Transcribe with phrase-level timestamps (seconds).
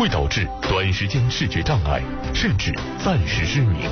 [0.00, 2.00] 会导致短时间视觉障碍，
[2.32, 3.82] 甚至暂时失明。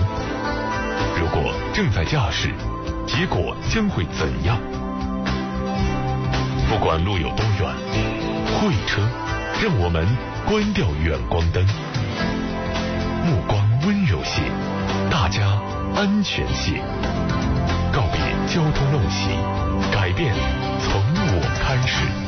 [1.21, 2.49] 如果正在驾驶，
[3.07, 4.59] 结果将会怎样？
[6.67, 7.71] 不管路有多远，
[8.57, 9.03] 会车
[9.63, 10.09] 让我们
[10.47, 11.63] 关掉远光灯，
[13.27, 14.41] 目光温柔些，
[15.11, 15.61] 大家
[15.95, 16.81] 安全些，
[17.93, 19.29] 告别交通陋习，
[19.93, 20.35] 改变
[20.81, 22.28] 从我开始。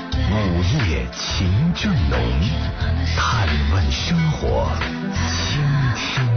[0.33, 2.17] 午夜情正浓》，
[3.17, 4.71] 探问生活，
[5.27, 5.61] 倾
[5.97, 6.30] 听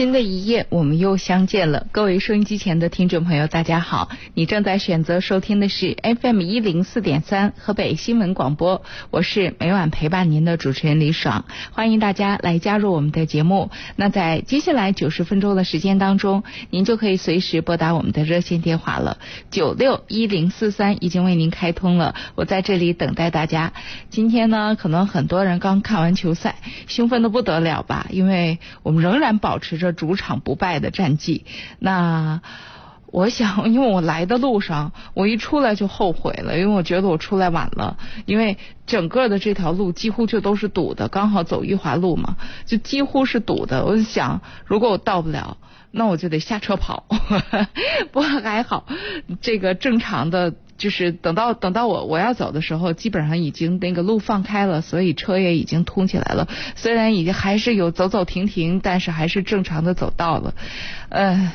[0.00, 1.86] 新的一页，我们又相见了。
[1.92, 4.08] 各位收音机前的听众朋友，大家好！
[4.32, 13.70] 你正在选择收听的是 FM 一零四点三河北新闻广播，我是每晚陪伴您的主持人李爽，欢迎大家来加入我们的节目。
[13.94, 19.18] 那在接下来九十分钟的时间当中，您就可以随时拨打我们的热线电话了，
[19.50, 23.74] 九六一零四三已经为您开通了，我在这里等待大家。
[24.08, 26.56] 今天呢，可能很多人刚看完球赛，
[26.86, 28.06] 兴奋的不得了吧？
[28.08, 29.89] 因为我们仍然保持着。
[29.92, 31.44] 主场不败的战绩，
[31.78, 32.40] 那
[33.06, 43.84] 我想， 因为我来的路上，我一出来就后悔了，因为我觉得我出来晚了，因为整个的这条路几乎就都是堵的，刚好走玉华路嘛，就几乎是堵的。
[43.84, 45.56] 我就想，如果我到不了，
[45.90, 47.04] 那我就得下车跑。
[48.12, 48.86] 不过还好，
[49.40, 50.54] 这个正常的。
[50.80, 56.48] 就是等到等到我我要走的时候，基本上已经那个路放开了，所以车也已经通起来了。
[56.74, 60.54] 虽然已经还是有走走停停，但是还是正常的走到了，
[61.10, 61.52] 呃。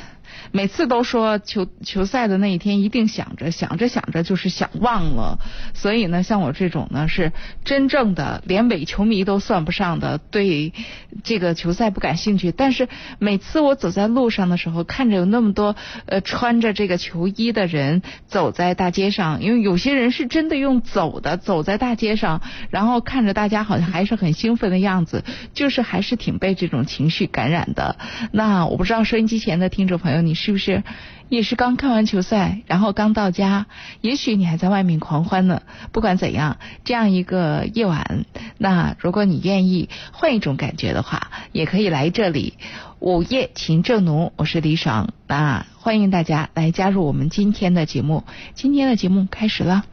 [0.52, 5.38] 每次都说球球赛的那一天一定想着想着想着就是想忘了，
[5.74, 7.32] 所以呢，像我这种呢是
[7.64, 10.72] 真正的连伪球迷都算不上的，对
[11.24, 12.52] 这个球赛不感兴趣。
[12.52, 15.74] 但是每次我走在路上的时候，看着有那么多
[16.06, 22.40] 呃穿着这个球衣的人走在大街上，因为有些人是真的用走的走在大街上，
[22.70, 25.24] 然后看着大家好像还是很兴奋的样子，
[25.54, 27.96] 就是还是挺被这种情绪感染的。
[28.30, 30.36] 那我不知道收音机前的听众朋友你。
[30.36, 30.84] 是是不是
[31.28, 33.66] 也是刚看完球赛，然后刚到家？
[34.00, 35.62] 也许你还在外面狂欢呢。
[35.90, 38.24] 不管怎样，这样一个夜晚，
[38.56, 42.54] 那如果你愿意换一种感觉的话，也可以来这里。
[43.00, 48.22] 午夜情正浓，我是李爽，那欢迎大家来加入我们今天的节目。
[48.54, 49.84] 今天的节目开始了。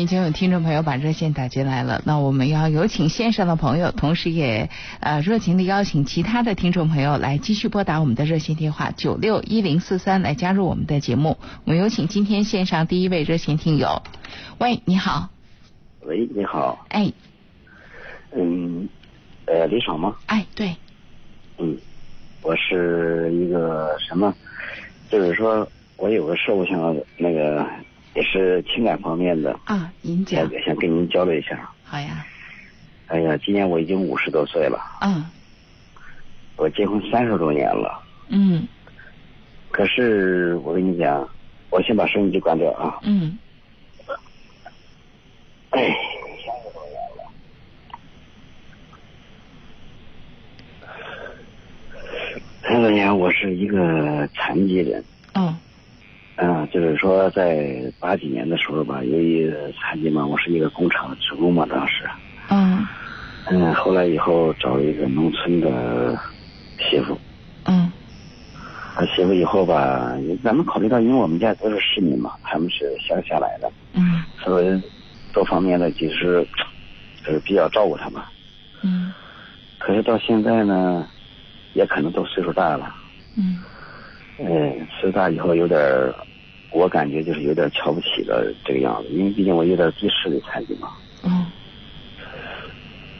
[0.00, 11.36] 已经有听众朋友把热线打进来了，那我们要有请线上的朋友，同时也呃热情的邀请其他的听众朋友来继续拨打我们的热线电话九六一零四三来加入我们的节目。
[11.64, 14.02] 我们有请今天线上第一位热线听友，
[14.58, 15.28] 喂，你好，
[16.02, 17.12] 喂，你好，哎，
[18.32, 18.88] 嗯，
[19.46, 20.16] 呃，李爽吗？
[20.26, 20.76] 哎，对，
[21.58, 21.76] 嗯，
[22.42, 24.34] 我是一个什么，
[25.10, 27.66] 就是说我有个事，我想那个
[28.14, 31.70] 也是情感方面的，啊，您讲想，跟您交流一下。
[31.84, 32.24] 好呀，
[33.06, 35.24] 哎呀，今年我已经五十多岁了，嗯。
[36.56, 38.66] 我结婚三十多年了，嗯。
[39.70, 41.28] 可是我跟你讲，
[41.70, 42.98] 我先把收音机关掉啊。
[43.02, 43.38] 嗯。
[45.70, 45.94] 哎，
[46.44, 47.22] 三十多年了。
[52.62, 55.04] 三十多年，我是一个残疾人。
[55.34, 55.54] 哦
[56.40, 62.04] 嗯，就是说在八几年的时候吧，由于残疾嘛，我是一个工厂的职工嘛，当时，
[62.48, 62.86] 嗯
[63.50, 66.16] 嗯，后来以后找了一个农村的
[66.78, 67.18] 媳妇，
[67.64, 67.90] 嗯。
[68.94, 70.12] 他，媳妇以后吧，
[70.44, 74.24] 咱们考虑到，因为我们家都是市民嘛，他们是乡下来的，嗯。
[74.38, 74.82] 所以
[75.32, 76.46] 多方面的就是，
[77.24, 78.22] 就是比较照顾他们。
[78.82, 79.12] 嗯。
[79.78, 81.04] 可是到现在呢，
[81.74, 82.94] 也可能都岁数大了，
[83.36, 83.58] 嗯
[84.38, 86.14] 嗯，岁数大以后有点儿，
[86.70, 90.88] 我感觉就是有点瞧不起了这个样子，因为毕竟我有点低视力残疾嘛。
[91.24, 91.46] 嗯。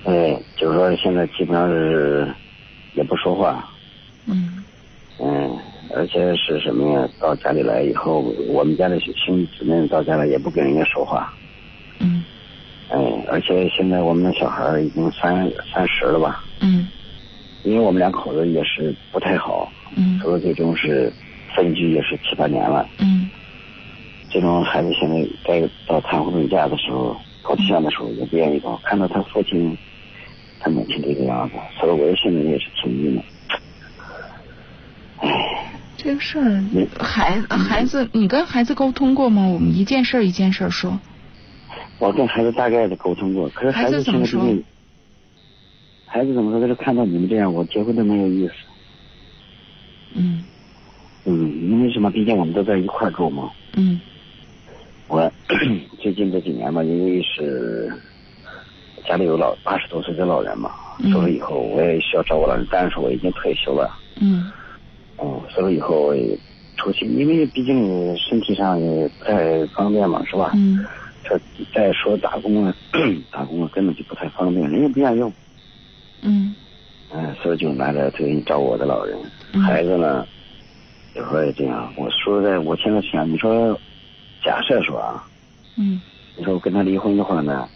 [0.05, 2.33] 哎，就是说现在基本上是
[2.95, 3.69] 也不说话，
[4.27, 4.65] 嗯。
[5.21, 5.59] 嗯，
[5.93, 7.09] 而且是什么呀？
[7.19, 11.35] 到家里来以后，我们家的兄弟姊妹到家来也不跟人家说话，
[11.99, 12.23] 嗯。
[12.91, 12.97] 哎，
[13.29, 16.89] 而且现在我们的小孩儿已经三三十了吧，嗯
[17.63, 21.13] 因为我们两口子也是不太好，嗯所以最终是
[21.55, 22.89] 分居也是七八年了。
[22.99, 23.29] 嗯
[24.31, 29.77] 最终孩子现在该到谈婚论嫁的时候，搞对象的时候也不愿意搞，看到他父亲、
[30.61, 33.25] 他母亲这个样子，所以我现在也是挺郁闷。
[35.21, 35.31] 唉，
[35.97, 36.63] 这个事儿，
[37.01, 39.47] 孩孩子，你跟孩子沟通过吗？
[39.47, 41.01] 我们一件事儿一件事儿说。
[41.99, 44.63] 我跟孩子大概的沟通过，可是孩子怎么竟，
[46.09, 46.61] 孩子怎么说？
[46.61, 48.55] 他是看到你们这样，我结婚都没有意思。
[50.15, 50.43] 嗯
[51.25, 51.33] 嗯，
[51.71, 52.11] 因为什么？
[52.11, 53.51] 毕竟我们都在一块住嘛。
[53.77, 54.01] 嗯
[55.09, 55.31] 我
[56.01, 57.91] 最近这几年吧，因为是
[59.07, 64.51] 家里有老八十多岁的老人嘛，嗯走了以后我也需要照顾老人，但是我已经退休了，嗯
[65.17, 66.39] 哦，所以以后我也
[66.77, 70.53] 出去，因为毕竟身体上也不太方便嘛，是吧？
[70.55, 70.85] 嗯
[71.25, 71.39] 这
[71.75, 72.75] 再说打工啊，
[73.33, 75.33] 打工啊根本就不太方便，人家不愿意用，
[76.23, 76.55] 嗯
[77.11, 79.19] 嗯，所以就拿着这个照顾我的老人，
[79.53, 80.27] 嗯孩子呢，
[81.15, 81.93] 有时候也这样。
[81.97, 83.81] 我说实在，我现在想，你说，
[84.45, 85.25] 假设说啊，
[85.77, 86.01] 嗯
[86.37, 87.69] 你说我跟他离婚的话呢，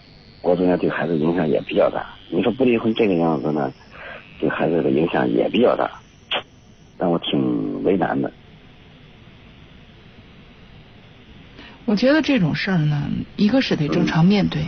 [0.43, 2.07] 我总要对孩子影响也比较大。
[2.29, 3.73] 你说不离婚这个样子呢，
[4.39, 5.91] 对孩子的影响也比较大，
[6.99, 8.33] 让我挺为难的。
[11.85, 14.63] 我觉得这种事儿呢，一个是得正常面对，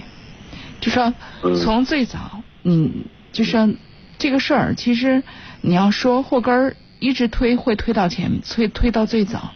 [0.80, 1.14] 就说
[1.44, 3.68] 嗯从最早，你就说
[4.16, 5.22] 这个事儿，其实
[5.60, 9.52] 你要说祸根儿一直推，会推到前，推推到最早。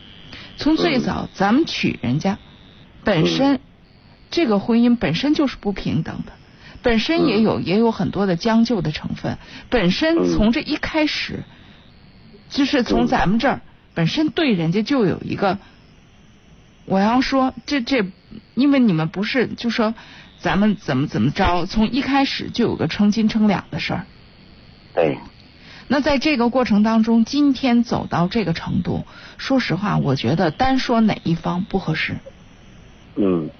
[0.59, 2.39] 从最早咱们娶人家，
[3.05, 3.61] 本身
[4.31, 6.33] 这个婚姻本身就是不平等的，
[6.83, 9.39] 本身也有也有很多的将就的成分，
[9.71, 11.45] 本身从这一开始，
[12.51, 13.61] 就是从咱们这儿
[13.95, 15.59] 本身对人家就有一个。
[16.85, 18.07] 我要说，这这，
[18.55, 19.95] 因为你们不是就说
[20.41, 24.07] 咱们怎么怎么着，从一开始就有个称斤称两的事儿。
[24.95, 25.19] 对，
[25.89, 29.05] 那在这个过程当中，今天走到这个程度，
[29.37, 32.17] 说实话，我觉得单说哪一方不合适。
[33.17, 33.51] 嗯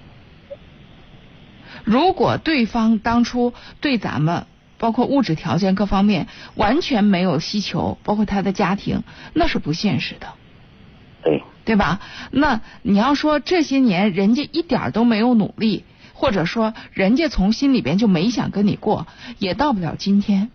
[1.83, 4.45] 如果对方当初对咱们
[4.77, 10.27] 包括物质条件各方面完全没有需求，包括他的家庭，那是不现实的。
[11.23, 11.99] 对，对吧？
[12.31, 15.83] 那你要说这些年人家一点都没有努力，
[16.19, 19.07] 或者说人家从心里边就没想跟你过，
[19.37, 20.51] 也到不了今天。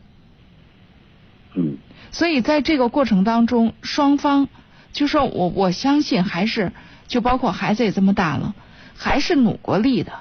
[1.55, 1.79] 嗯
[2.11, 4.49] 所以在这个过程当中，双方
[4.93, 6.73] 就说我我相信还是
[7.09, 8.55] 就包括孩子也这么大了，
[8.95, 10.13] 还是努过力的，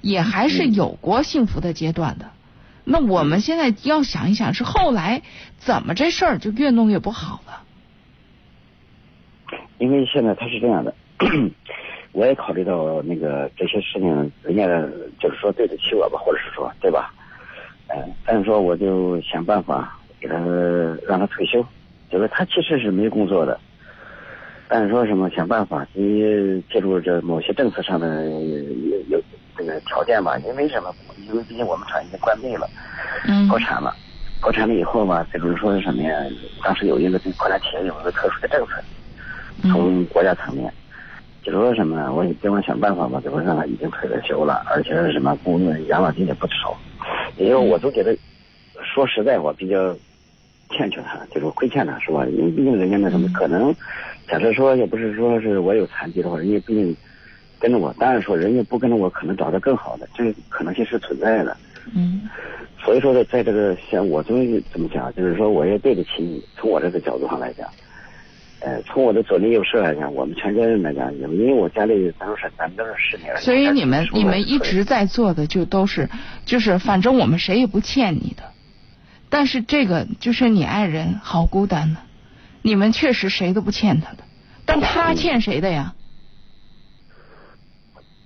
[0.00, 2.30] 也还是有过幸福的阶段的。
[2.84, 5.22] 那我们现在要想一想，是后来
[5.58, 7.62] 怎么这事儿就越弄越不好了？
[9.78, 10.94] 因为现在他是这样的，
[12.14, 14.66] 我也考虑到那个这些事情，人家
[15.18, 17.12] 就是说对得起我吧，或者是说对吧？
[17.88, 20.36] 嗯、但是说我就想办法给他
[21.06, 21.64] 让他退休，
[22.08, 23.58] 就是他其实是没工作的，
[24.68, 29.22] 但是说什么想办法，你借助这某些政策上的有有
[29.56, 30.94] 这个条件吧，因为什么？
[31.28, 32.68] 因为毕竟我们厂已经关闭了，
[33.26, 33.94] 嗯破产了，
[34.40, 36.16] 破产了以后吧，这就是说是什么呀？
[36.62, 38.72] 当时有一个对困难企业有一个特殊的政策，
[39.62, 40.72] 嗯从国家层面，
[41.44, 42.12] 就是说什么呢？
[42.12, 46.74] 我也跟我想办法吧，就是让他已经退了休了，而且是什么工资养老金也不少，
[47.36, 48.16] 因为我都觉得，
[48.82, 49.94] 说实在我比较
[50.70, 52.24] 欠缺他，就是亏欠他，是吧？
[52.26, 53.74] 因为毕竟人家那什么，可能
[54.26, 56.96] 假设说要不是说是我有残疾的话，人家毕竟
[57.58, 61.56] 跟着我，当然说人家不跟着我，可能找到更好的，这个可能性是存在的。
[61.94, 62.22] 嗯
[62.82, 66.42] 所以说呢，在这个像我终于怎么讲，就是说我也对得起你。
[66.56, 67.66] 从我这个角度上来讲，
[68.64, 73.36] 呃，从我的左邻右舍来讲，我们全家人来讲，因为我家里咱都是咱们都是十年。
[73.36, 76.08] 所以你们你们一直在做的就都是
[76.46, 78.52] 就是反正我们谁也不欠你的，
[79.28, 81.98] 但是这个就是你爱人好孤单呢，
[82.62, 84.24] 你们确实谁都不欠他的，
[84.64, 85.94] 但他欠谁的呀？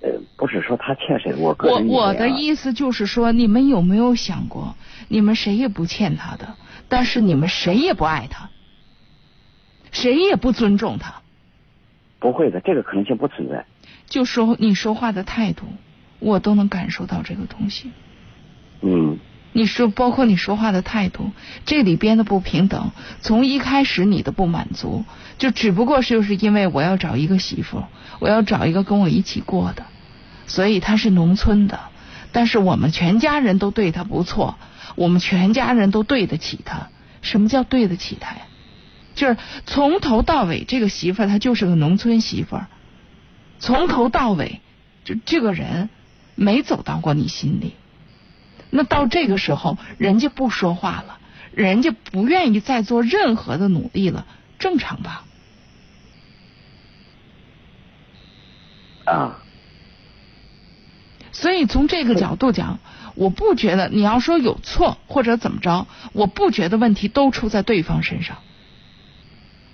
[0.01, 4.77] 呃，不是说他欠谁，我个我我的意思就是说，你们有没有想过，
[5.09, 6.55] 你们谁也不欠他的，
[6.89, 8.51] 但是你们谁也不爱他，
[9.93, 11.15] 谁也不尊重他，
[12.19, 13.65] 不会的，这个可能性不存在。
[14.07, 15.67] 就说你说话的态度，
[16.19, 17.91] 我都能感受到这个东西。
[18.81, 19.19] 嗯
[19.53, 21.33] 你说，包括你说话的态度，
[21.65, 25.05] 这里边的不平等，从一开始你的不满足，
[25.39, 27.83] 就只不过是就是因为我要找一个媳妇，
[28.21, 29.85] 我要找一个跟我一起过的，
[30.47, 31.81] 所以他是农村的，
[32.31, 34.57] 但是我们全家人都对他不错，
[34.97, 36.89] 我们全家人都对得起他。
[37.23, 38.43] 什么叫对得起他呀？
[39.19, 42.69] 就是从头到尾，这个媳妇儿她就是个农村媳妇儿，
[43.59, 44.61] 从头到尾，
[45.05, 45.91] 就这个人
[46.37, 47.75] 没走到过你心里。
[48.71, 51.19] 那到这个时候，人家不说话了，
[51.53, 54.25] 人家不愿意再做任何的努力了，
[54.61, 55.25] 正常吧？
[59.05, 59.43] 啊，
[61.33, 62.79] 所以从这个角度讲，
[63.17, 68.39] 我不觉得你要说有错或者怎么着，我不觉得问题都出在对方身上。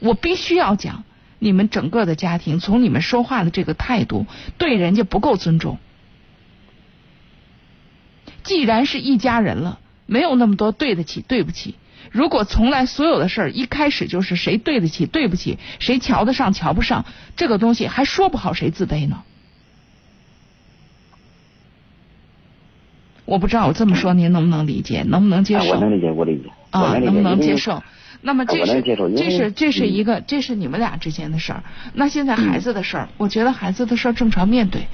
[0.04, 1.04] 我必须要讲，
[1.38, 4.26] 你们整个的家庭从你们说话的这个态度，
[4.58, 5.78] 对人家不够尊重。
[8.42, 11.76] 既然是一家人了，没有那么多对得起、对不起。
[12.11, 19.23] 如果从来所有的事儿一开始就是谁对得起、对不起，谁瞧得上、瞧不上，这个东西还说不好谁自卑呢。
[23.25, 25.64] 我不知道我这么说您能不能理解，能不能接受？
[25.64, 26.99] 啊我能理解，我理解，啊。
[26.99, 27.82] 能不能接受？
[28.26, 29.93] 那么这是这是这是嗯。
[29.93, 31.62] 一个这是你们俩之间的事儿。
[31.93, 34.88] 那现在孩子的事儿，我觉得孩子的事儿正常面对，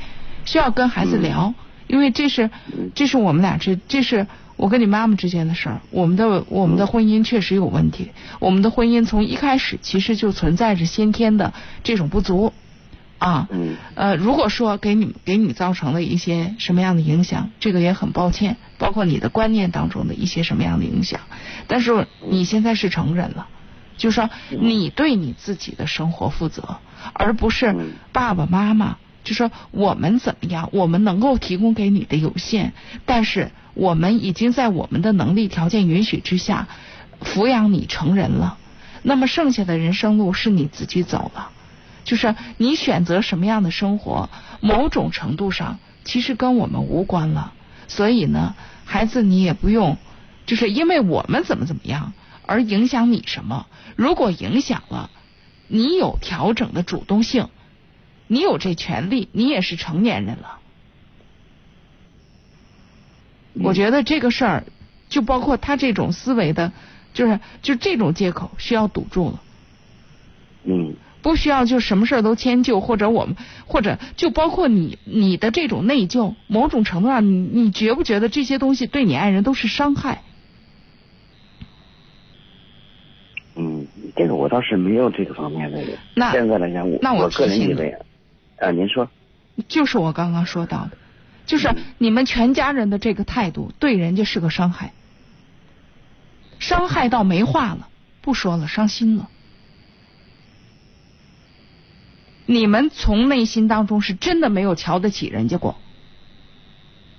[0.44, 1.54] 需要跟孩子聊，
[1.86, 2.90] 因为这是嗯。
[2.92, 5.80] 这是我们俩之这是我跟你妈妈之间的事儿。
[5.90, 8.10] 我们的我们的婚姻确实有问题，
[8.40, 12.52] 我们的婚姻从一开始其实就存在着先天的这种不足
[13.20, 13.46] 啊。
[13.52, 21.20] 嗯呃，如果说给你给你造成了一些什么样的影响，这个也很抱歉，包括你的观念当中的一些什么样的影响。
[21.68, 23.46] 但是你现在是成人了，
[23.96, 26.78] 就说你对你自己的生活负责，
[27.12, 28.96] 而不是嗯爸爸妈妈。
[29.22, 32.72] 就说我们怎么样，我们能够提供给你的有限，
[33.04, 36.68] 但是我们已经在我们的能力条件允许之下
[37.22, 38.56] 抚养你成人了。
[39.02, 41.50] 那么剩下的人生路是你自己走了。
[42.04, 44.28] 就是你选择什么样的生活，
[44.60, 47.52] 某种程度上其实跟我们无关了。
[47.88, 48.54] 所以呢，
[48.84, 49.96] 孩子你也不用，
[50.46, 52.12] 就是因为我们怎么怎么样
[52.46, 53.66] 而影响你什么。
[53.96, 55.10] 如果影响了，
[55.68, 57.48] 你有调整的主动性，
[58.26, 60.58] 你有这权利，你也是成年人了。
[63.54, 64.64] 我觉得这个事儿，
[65.08, 66.72] 就包括他这种思维的，
[67.12, 69.42] 就是就这种借口需要堵住了。
[70.62, 73.36] 嗯不需要就什么事儿都迁就，或者我们，
[73.66, 80.22] 或者就包括你你的这种内疚，某种程度上，你你觉不觉得这些东西对你爱人都是伤害？
[83.56, 83.86] 嗯，
[84.16, 85.82] 这个我倒是没有这个方面的。
[86.14, 87.96] 那现在来讲，我那我我个人提醒你认为，
[88.58, 89.10] 啊，您说，
[89.68, 90.92] 就是我刚刚说到的，
[91.44, 94.92] 就是嗯你们全家人的这个态度对人家是个伤害，
[96.58, 97.88] 伤害到没话了，
[98.22, 99.28] 不说了，伤心了。
[102.50, 105.76] 你们从内心当中是真的没有瞧得起人家过。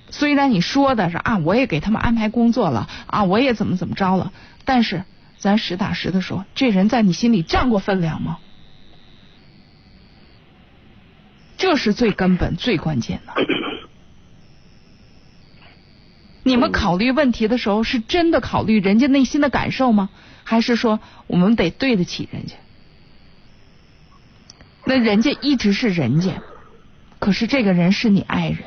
[0.10, 4.34] 虽然你说的是啊，我也给他们安排工作了啊，我也怎么怎么着了，
[4.66, 5.06] 但是
[5.38, 8.40] 咱实打实的说，这人在你心里占过分量吗？
[11.56, 13.34] 这是最根本、最关键的。
[16.44, 20.10] 你们考虑问题的时候，是真的考虑人家内心的感受吗？
[20.44, 22.56] 还是说我们得对得起人家？
[24.92, 26.32] 那人家一直是人家，
[27.18, 28.58] 可是这个人是你爱人，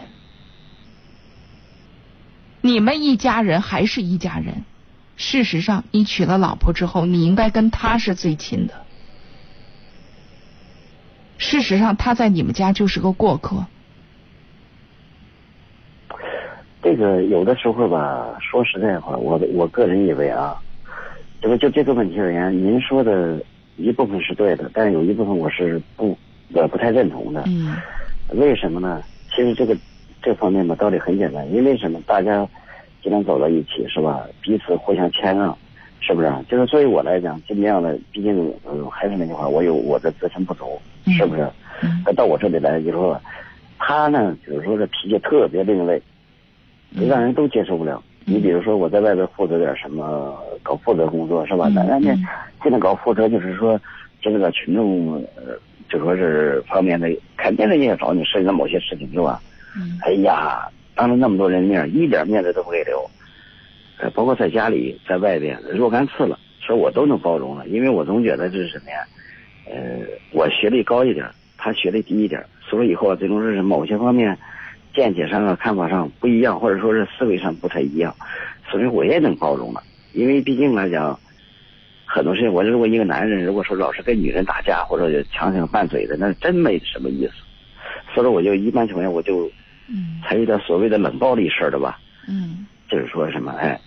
[2.63, 4.65] 你们一家人还是一家人。
[5.17, 8.73] 事实上，你娶了老婆之后，你应该跟他是最亲的。
[11.37, 13.67] 事实上，他在你们家就是个过客。
[16.83, 20.57] 这个有的时候吧，说实在话，我我个人以为啊，
[21.43, 23.45] 这个就这个问题而言，您说的
[23.77, 26.17] 一部分是对的，但是有一部分我是不
[26.55, 27.43] 呃不太认同的。
[27.47, 27.77] 嗯。
[28.31, 29.03] 为什么呢？
[29.31, 29.77] 其实这个
[30.23, 32.01] 这方面吧，道理很简单，因为什么？
[32.07, 32.49] 大家
[33.03, 34.27] 既然走到一起，是吧？
[34.41, 35.57] 彼此互相谦让，
[36.01, 36.33] 是不是？
[36.49, 41.47] 就是作为我来讲，尽量的，毕竟呃，还是那句话，我有我的自身不足，是不是？
[42.07, 43.21] 那到我这里来，就说
[43.79, 46.01] 他呢，就是说这脾气特别另类，
[46.95, 48.03] 让人都接受不了。
[48.27, 51.69] 你比如说，我在外边负责点什么，搞负责工作，是吧？
[51.75, 52.15] 那人家
[52.63, 53.81] 现在搞负责，就是说，
[54.21, 55.59] 这个群众呃。
[55.87, 59.41] 就说是方面的，肯定人家也找你涉及到某些事情是吧？
[59.77, 59.99] 嗯。
[60.03, 62.99] 哎呀，当着那么多人面，一点面子都不给留。
[64.01, 68.97] 呃，包括在家里，在外边，若干次了，说我都能包容了，因为我总觉得这是什么呀？
[69.71, 70.01] 呃，
[70.33, 71.27] 我学历高一点，
[71.59, 74.37] 他学历低一点，所以说以后啊最终是某些方面
[74.95, 78.15] 见解上啊、看法上不一样，或者说是思维上不太一样，
[78.71, 81.19] 所以我也能包容了，因为毕竟来讲。
[82.07, 87.33] 很多事情，我如果一个男人如果说老是跟女人打架或者强行拌嘴的，那真没什么意思。
[88.15, 89.51] 所以说，我就一般情况下我就
[89.89, 91.99] 嗯采取点所谓的冷暴力式的吧。
[92.29, 92.67] 嗯。
[92.89, 93.81] 就是说什么，哎，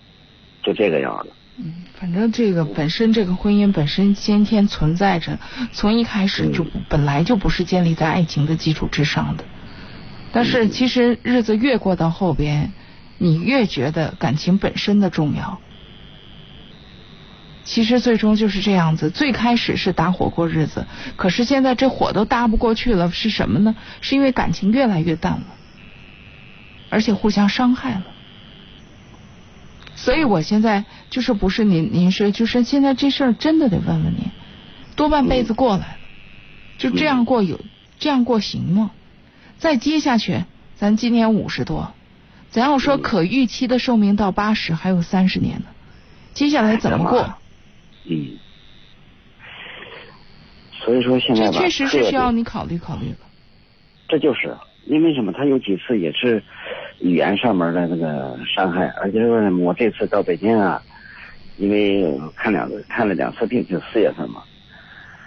[0.61, 1.31] 就这个样子。
[1.57, 5.39] 嗯，反正这个本身这个婚姻本身先天存在着，
[5.71, 9.45] 从一开始就本来就不是建立在爱情的基础之上的。
[10.37, 12.71] 但是其实日子越过到后边，
[13.17, 15.59] 你越觉得感情本身的重要。
[17.63, 23.75] 其实最终就是这样子，最开始是搭伙过日子，可是现在这火都搭不过去了，是什么呢？
[23.99, 25.47] 是因为感情越来越淡了，
[26.91, 28.05] 而且互相伤害了。
[29.95, 34.29] 所以我现在就是不是您您说，就是现在这事儿真的得问问您，
[34.95, 35.97] 多半辈子过来了，
[36.77, 37.59] 就这样过有
[37.97, 38.91] 这样过行吗？
[39.57, 40.43] 再接下去，
[40.75, 41.91] 咱今年五十多，
[42.49, 45.65] 咱要说可预期的寿命到八十，还有三十年呢，
[46.33, 47.33] 接下来怎么过？
[48.05, 48.37] 嗯，
[50.71, 53.17] 所以说现在吧，这确实是需要你考虑考虑的。
[54.07, 55.33] 这就是因为什么？
[55.33, 56.41] 他有几次也是
[56.99, 60.81] 语言上面的那个伤害，而且说我这次到北京啊，
[61.57, 64.43] 因为看两次看了两次病，就四月份嘛，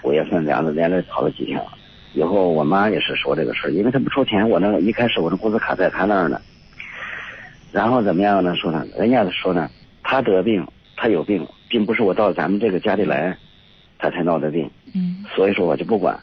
[0.05, 1.73] 五月份两次连着跑了几天了。
[2.13, 6.41] 以后我妈也是说这个事因为她不出钱，我那一开始我的工资卡在她那儿呢。
[7.73, 8.55] 然后怎么样呢？
[8.57, 9.71] 说呢，人家说呢，
[10.03, 11.47] 她得病，她有病。
[11.69, 13.37] 并不是我到咱们这个家里来，
[13.97, 14.69] 她才闹的病。
[14.93, 15.25] 嗯。
[15.37, 16.19] 所以说我就不管，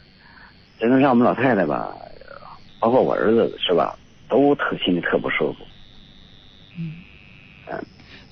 [0.78, 1.96] 真的让我们老太太吧，
[2.78, 3.98] 包括我儿子是吧，
[4.28, 5.58] 都特心里特不舒服。
[6.78, 6.92] 嗯。
[7.72, 7.82] 嗯。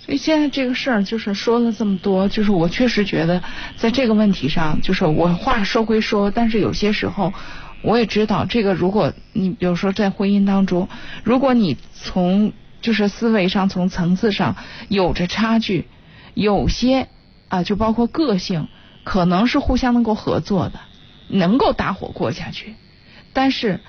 [0.06, 3.42] 所以现在这个事儿就是说了这么多，就是我确实觉得
[3.76, 7.34] 在这个问题上，就是我话说归说，但是有些时候
[7.82, 10.88] 我也知道，这个如果你比如说在婚姻当中，
[11.24, 14.56] 如果你从就是思维上、从层次上
[14.88, 15.86] 有着差距。
[16.34, 17.08] 有些
[17.48, 18.68] 啊，就包括个性，
[19.04, 20.80] 可能是互相能够合作的，
[21.28, 22.74] 能够搭伙过下去。
[23.32, 23.80] 但是，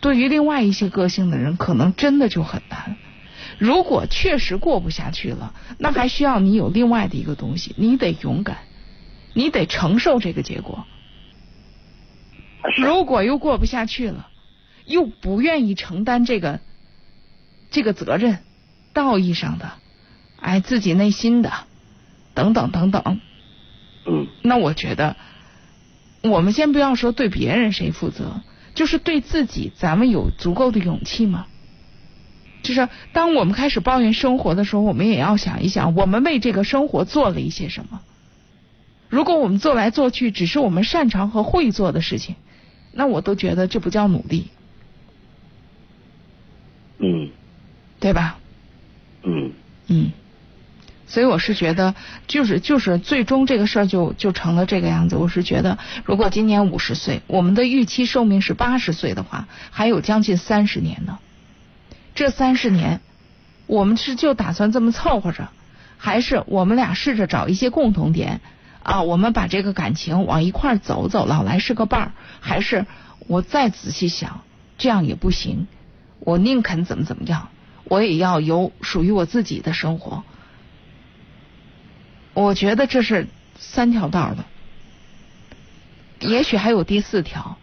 [0.00, 2.96] 对于另外一些个性的人，可能真的就很难。
[3.64, 8.58] 如果确实过不下去了，那还需要你有另外的一个东西， 你得勇敢，
[9.32, 10.84] 你得承受这个结果。
[12.76, 14.28] 如果又过不下去了，
[14.84, 16.60] 又不愿意承担这个
[17.70, 18.40] 这个责任，
[18.92, 19.72] 道义上的，
[20.38, 21.50] 哎，自己内心的。
[22.34, 23.20] 等等等等，
[24.06, 25.16] 嗯，那我觉得，
[26.22, 28.42] 我们先不要说对别人谁负责，
[28.74, 31.46] 就是对自己，咱们有足够的勇气吗？
[32.64, 38.00] 就是当我们开始抱怨生活的时候，我们也要想一想，我们为这个生活做了一些什么。
[39.08, 42.34] 如果我们做来做去只是我们擅长和会做的事情，
[42.90, 44.48] 那我都觉得这不叫努力。
[46.98, 47.30] 嗯，
[48.00, 48.38] 对吧？
[49.22, 49.52] 嗯
[49.88, 50.10] 嗯。
[51.06, 51.94] 所以我是觉得，
[52.26, 55.16] 就是就是最终这个事儿就就成了这个样子。
[55.16, 61.18] 我是觉得，如果今年五十岁，我们的预期寿命是八十岁的话，还有将近三十年呢。
[62.14, 63.00] 这三十年，
[63.66, 65.48] 我们是就打算这么凑合着，
[65.98, 68.40] 还是我们俩试着找一些共同点
[68.82, 69.02] 啊？
[69.02, 72.86] 我们把这个感情往一块走走，老来是个伴儿，还是
[73.26, 74.42] 我再仔细想，
[74.78, 75.66] 这样也不行。
[76.20, 77.48] 我宁肯怎么怎么样，
[77.84, 80.22] 我也要有属于我自己的生活。
[82.32, 83.26] 我觉得这是
[83.58, 84.44] 三条道的，
[86.20, 87.58] 也许还有第四条，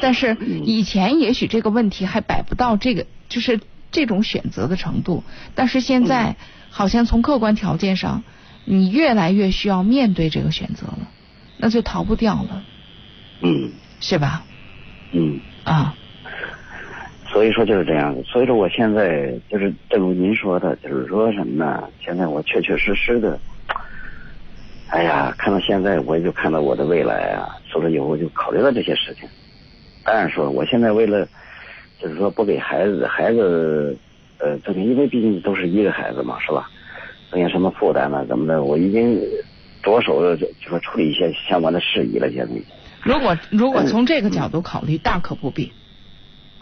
[0.00, 5.24] 但是以前也许这个问题还摆不到这个，就是这种选择的程度。
[5.54, 6.36] 但是现在
[6.68, 8.22] 好像从客观条件上，
[8.66, 11.08] 你越来越需要面对这个选择了，
[11.56, 12.62] 那就逃不掉了，
[13.40, 14.44] 嗯是吧？
[15.12, 15.94] 嗯，啊，
[17.32, 18.22] 所以说就是这样子。
[18.24, 21.88] 所以说我现在就是正如您说的，就是说什么呢？
[22.04, 23.40] 现在我确确实实的，
[24.88, 29.28] 哎呀，看到现在我也就看到我的未来啊，所以说以后就考虑到这些事情。
[30.04, 31.28] 当然说，我现在为了
[32.00, 33.96] 就是说不给孩子孩子
[34.38, 36.70] 呃这个，因为毕竟都是一个孩子嘛，是吧？
[37.30, 38.24] 增加什么负担呢？
[38.26, 38.62] 怎么的？
[38.62, 39.20] 我已经
[39.82, 42.52] 着手就就说处理一些相关的事宜了，现在。
[43.02, 45.72] 如果如果从这个角度考虑，大可不必。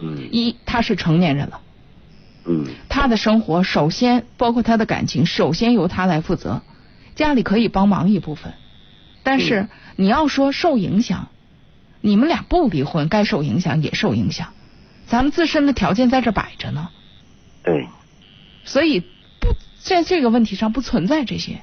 [0.01, 1.61] 嗯一，他是成年人了，
[2.46, 6.62] 嗯他的生活首先包括他的感情，首先由他来负责，
[7.16, 8.53] 家里可以帮忙一部分，
[9.24, 11.29] 但是嗯你要说受影响，
[12.01, 14.53] 你们俩不离婚，该受影响也受影响，
[15.09, 16.90] 咱们自身的条件在这摆着呢，
[17.64, 17.88] 对，
[18.64, 21.62] 所以不在这个问题上不存在这些，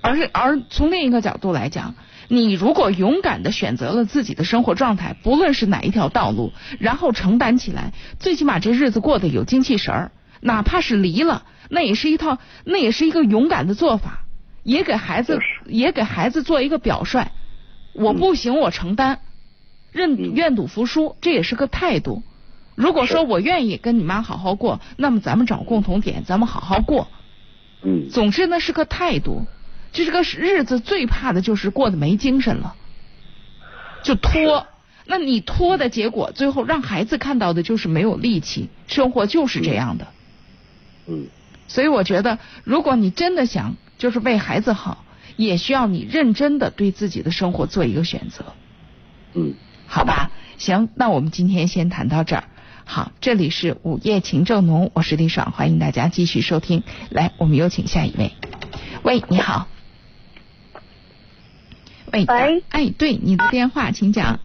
[0.00, 1.96] 而是而从另一个角度来讲，
[2.28, 14.24] 你如果勇敢的选择了自己的生活状态，不论是哪一条道路，然后承担起来，最起码这日子过得有精气神儿，哪怕是离了，那也是一套， 那也是一个勇敢的做法，
[14.62, 17.26] 也给孩子就是也给孩子做一个表率，
[17.92, 19.18] 我不行，我承担，
[19.92, 20.34] 认嗯。
[20.34, 22.22] 愿赌服输，这也是个态度。
[22.74, 27.08] 如果说我愿意跟你妈好好过，那么咱们找共同点，咱们好好过。
[27.82, 28.08] 嗯。
[28.08, 29.46] 总之呢是个态度，
[29.92, 32.74] 就这个日子最怕的就是过得没精神了，
[34.02, 34.66] 就拖。
[35.04, 40.06] 那你拖的结果，最后让孩子看到的就是没有力气，生活就是这样的。
[41.06, 41.26] 嗯。
[41.68, 45.04] 所以我觉得，如果你真的想就是为孩子好，
[45.36, 48.44] 也需要你认真的对自己的生活做一个选择，
[49.34, 49.54] 嗯，
[49.92, 50.30] 好吧？
[50.56, 52.44] 行，那我们今天先谈到这儿。
[52.86, 56.82] 好，这里是午夜情正浓，我是李爽，欢迎大家继续收听。
[57.10, 58.32] 来，我们有请下一位。
[59.02, 59.68] 喂，你好。
[62.10, 64.40] 喂，喂哎，对，你的电话，请讲。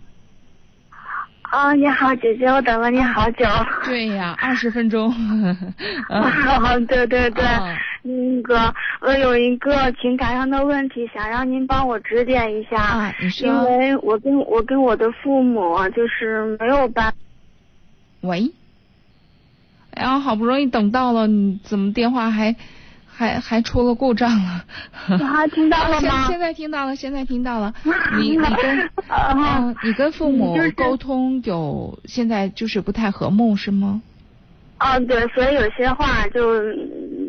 [1.50, 3.46] 哦，你好，姐姐，我等了你好久。
[3.86, 5.16] 对呀，二十分钟。
[5.18, 5.74] 嗯
[6.12, 7.74] 哦，对对对，哦
[8.08, 12.82] 那个我有一个情感上的问题，想让您帮我指点一下。
[12.82, 13.14] 啊。
[13.42, 17.14] 因为我跟我跟我的父母就是没有办，
[18.22, 18.52] 喂，
[19.92, 22.56] 哎后，好不容易等到了，你怎么电话还
[23.06, 24.64] 还还出了故障了？
[25.10, 27.74] 啊听到了 现吗现在听到了，现在听到了。
[28.20, 34.02] 你你跟 啊嗯，你跟父母沟通有现在就是不太和睦是吗？
[34.78, 36.62] 啊对，所以有些话就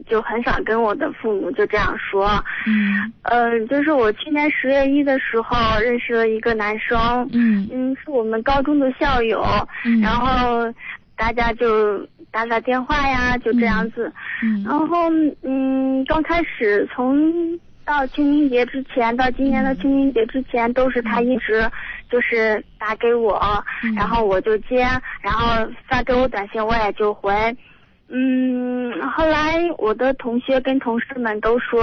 [0.06, 2.42] 就很少跟我的父母就这样说。
[2.66, 9.42] 嗯呃，就是我去年十月一的时候认识了一个男生，嗯嗯，是我们高中的校友，
[9.84, 10.72] 嗯然后
[11.16, 11.98] 大家就
[12.30, 14.12] 打打电话呀，就这样子。
[14.42, 15.10] 嗯然后
[15.42, 21.66] 嗯，刚开始从到清明节之前，到今年的清明节之前，都是他一直
[22.10, 24.86] 就是打给我，嗯然后我就接，
[25.22, 27.32] 然后发给我短信我也就回。
[28.10, 31.82] 嗯，后来我的同学跟同事们都说，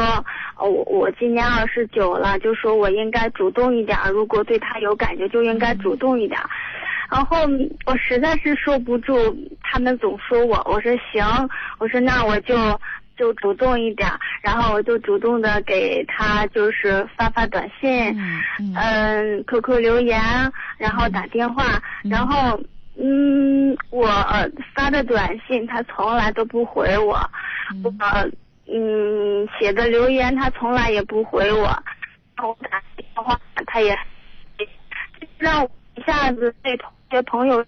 [0.59, 6.39] 呃我我今年二十九了，就说我应该主动一点，如果对他有感觉就应该主动一点。
[7.11, 7.37] 然后
[7.85, 12.55] 我实在是受不住，他们总说我，我说行，我说那我就
[13.17, 14.09] 就主动一点，
[14.41, 18.13] 然后我就主动的给他就是发发短信，
[18.75, 20.19] 嗯，QQ 留言，
[20.77, 22.59] 然后打电话，嗯然后
[22.97, 27.17] 嗯，我呃发的短信他从来都不回我，
[27.83, 27.93] 我
[28.67, 31.67] 嗯写的留言他从来也不回我，
[32.37, 33.97] 我打电话他也，
[35.37, 37.65] 让我一下子对同学朋友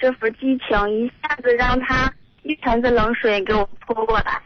[0.00, 2.12] 这份激情，一下子让他
[2.42, 4.40] 一盆子冷水给我泼过来。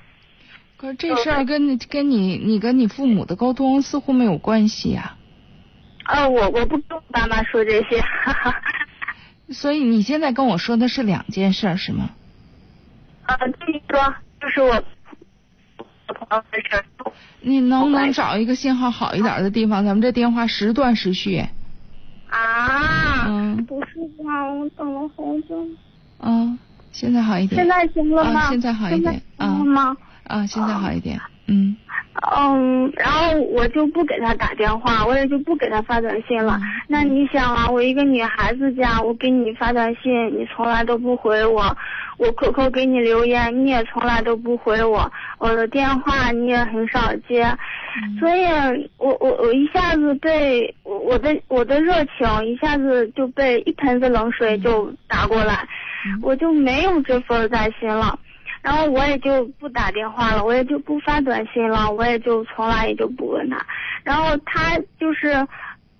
[0.82, 5.14] 可是这事儿跟你跟你你跟你父母的沟通似乎没有关系呀、
[6.06, 8.02] 呃，我我不跟我爸妈说这些。
[9.54, 12.10] 所以你现在跟我说的是两件事儿是吗？
[13.26, 14.72] 呃，第一个就是我
[16.08, 16.84] 朋友的事儿。
[17.42, 19.84] 你能不能找一个信号好一点的地方？
[19.84, 21.46] 咱们这电话时断时续。
[22.28, 25.64] 啊，嗯不是吧，我等了好久。
[26.18, 26.58] 嗯，
[26.90, 27.60] 现在好一点。
[27.60, 28.40] 现在行了吗？
[28.40, 29.96] 啊现在好一点行了吗？
[30.26, 31.20] 啊，现在好一点。
[31.46, 31.76] 嗯
[32.36, 36.58] 嗯，然后我就不给他打电话，我也就不给他发短信了。
[36.62, 41.74] 嗯那你想啊，我一个女孩子家，我给你发短信，你从来都不回我；
[42.18, 47.42] 我 QQ 给你留言，你也从来都不回我；我的电话你也很少接。
[47.44, 48.44] 嗯所以
[48.98, 55.66] 我我我一下子被我我的我的热情一下子就被一盆子冷水就打过来，
[56.22, 58.18] 我就没有这份在心了。
[58.62, 63.58] 然后我也就不打电话了，我也就不发短信了，我也就从来也就不问他。
[64.04, 65.46] 然后他就是，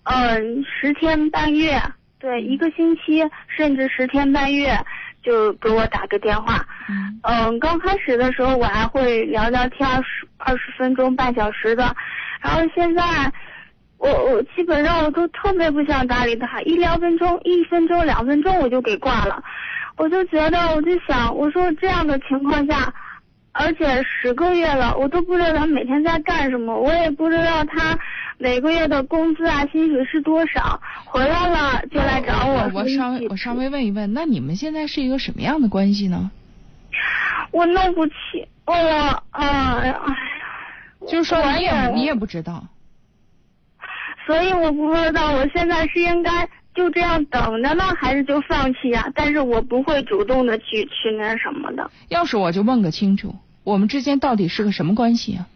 [0.05, 1.83] 嗯，十天半月，
[2.21, 4.79] 对，一个星期甚至十天半月
[5.23, 6.65] 就给我打个电话。
[7.23, 11.95] 嗯，刚开始的时候我还会聊聊天，十二十分钟半小时的。
[12.41, 13.03] 然后现在，
[13.99, 19.43] 我我基本上我都特别不想搭理他，一两分钟，一分钟两分钟我就给挂了。
[19.97, 22.93] 我就觉得，我就想，我说这样的情况下，
[23.53, 27.99] 而且十个月了，我都不知道他每天在干什么，我也不知道他
[28.39, 32.71] 每个月的工资啊、薪水是多少，回来了就来找我。
[32.75, 36.31] 我稍微我稍微问一问，那你们现在是一个什么样的关系呢？
[37.51, 38.13] 我弄不起，
[38.65, 40.03] 我哎呀，
[41.07, 42.65] 就是说你也你也不知道，
[44.27, 46.49] 所以我不知道我现在是应该。
[46.75, 49.07] 就这样等着呢，还是就放弃啊？
[49.15, 51.91] 但是我不会主动的去去那什么的。
[52.09, 55.47] 要是我就问个清楚，我们之间到底是个什么关系啊？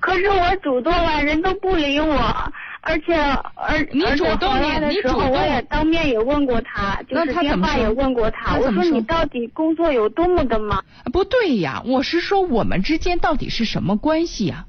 [0.00, 3.14] 可是我主动了，人都不理我，而且
[3.54, 8.58] 而你主动的时候，我也当面也问过他，就是电话也问过他。
[8.58, 10.84] 我说你到底工作有多么的忙？
[11.12, 14.66] 不对呀，我是说我们之间到底是什么关系呀？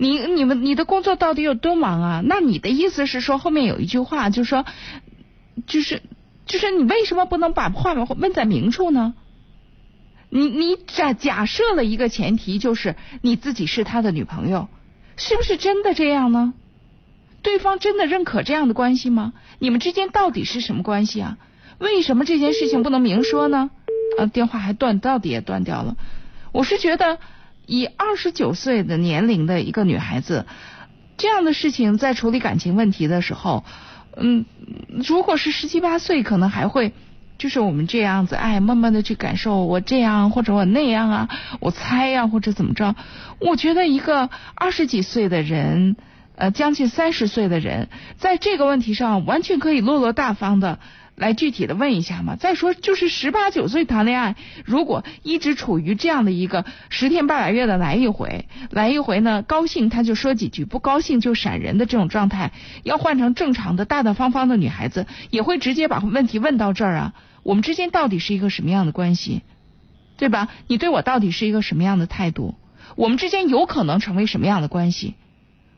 [0.00, 2.22] 你你们你的工作到底有多忙啊？
[2.24, 4.64] 那你的意思是说后面有一句话，就是说，
[5.66, 6.02] 就是
[6.46, 9.14] 就是你为什么不能把话问在明处呢？
[10.30, 14.68] 你你假假设了一个前提，就是你自己是他的女朋友，
[15.16, 16.54] 是不是真的这样呢？
[17.42, 19.32] 对方真的认可这样的关系吗？
[19.58, 21.38] 你们之间到底是什么关系啊？
[21.78, 23.70] 为什么这件事情不能明说呢？
[24.16, 25.96] 啊，电话还断，到底也断掉了。
[26.52, 27.18] 我是觉得。
[27.68, 30.46] 以二十九岁的年龄的一个女孩子，
[31.18, 33.62] 这样的事情在处理感情问题的时候，
[34.16, 34.46] 嗯，
[35.06, 36.94] 如果是十七八岁，可能还会
[37.36, 41.28] 就是我们这样子，哎，慢慢的去感受我这样或者我那样啊，
[41.60, 42.96] 我猜呀或者怎么着。
[43.38, 45.96] 我觉得一个二十几岁的人，
[46.36, 50.78] 呃，将近三十岁的人，在这个问题上完全可以落落大方的。
[51.18, 52.36] 来具体的问一下嘛。
[52.36, 62.52] 再说，就是十八九岁谈恋爱，如果一直处于这样的一个十天半拉月的来一回，来一回呢，高兴他就说几句，不高兴就闪人的这种状态，
[62.84, 67.12] 要换成正常的大大方方的女孩子，也会直接把问题问到这儿啊。
[67.42, 69.42] 我们之间到底是一个什么样的关系，
[70.16, 70.48] 对吧？
[70.66, 72.54] 你对我到底是一个什么样的态度？
[72.96, 75.14] 我们之间有可能成为什么样的关系？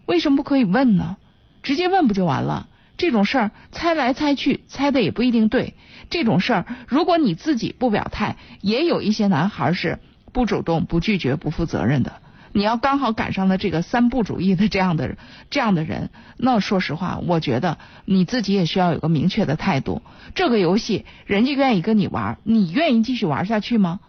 [0.06, 1.16] 为什么不可以问呢？
[1.62, 2.68] 直接问不就完了？
[3.00, 5.72] 这种事儿猜来猜去，猜的也不一定对。
[6.10, 9.98] 这种事儿，如果你自己不表态，也有一些男孩是
[10.34, 12.20] 不主动、不拒绝、不负责任的。
[12.52, 15.16] 你要刚好赶上了这个三不主义的这样的
[15.48, 20.02] 这样的人，那说实话，我觉得你自己也需要有个明确的态度。
[20.34, 24.00] 这个游戏，人家愿意跟你玩，你愿意继续玩下去吗？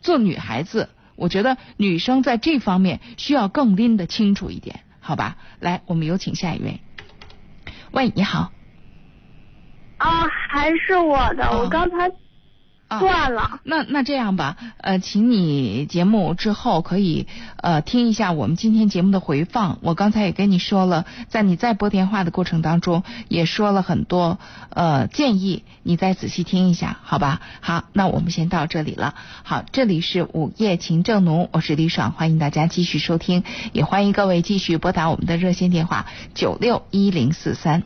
[0.00, 5.36] 做女孩子，我觉得女生在这方面需要更拎得清楚一点，好吧？
[5.60, 6.80] 来，我们有请下一位。
[7.92, 8.50] 喂，你好。
[9.98, 12.10] 啊，还是我的，我刚才
[13.00, 13.60] 断了。
[13.64, 17.26] 那那这样吧，呃，请你节目之后可以
[17.56, 19.78] 呃听一下我们今天节目的回放。
[19.82, 24.38] 我刚才也跟你说了，在你在拨电话的过程当中，也说了很多
[24.70, 27.40] 呃建议，你再仔细听一下，好吧？
[27.60, 29.14] 好，那我们先到这里了。
[29.42, 37.82] 好，这里是午夜情正浓，我是李爽，欢迎大家继续收听，也欢迎各位继续拨打我们的热线电话九六一零四三。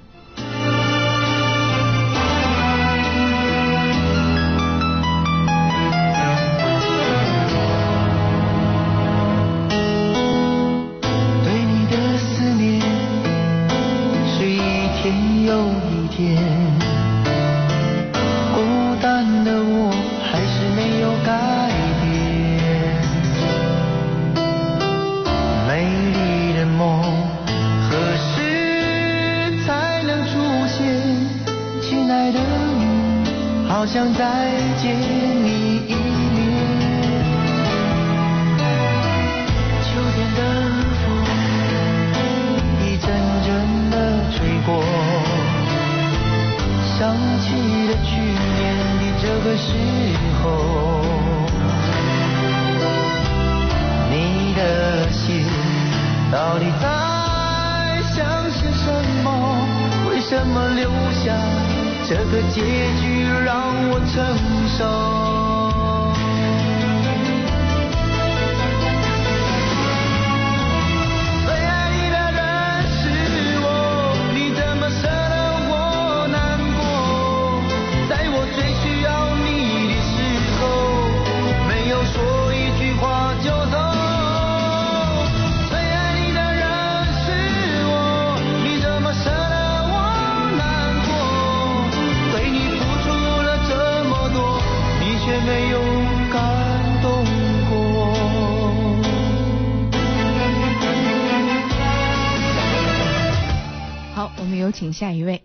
[104.97, 105.43] 下一位。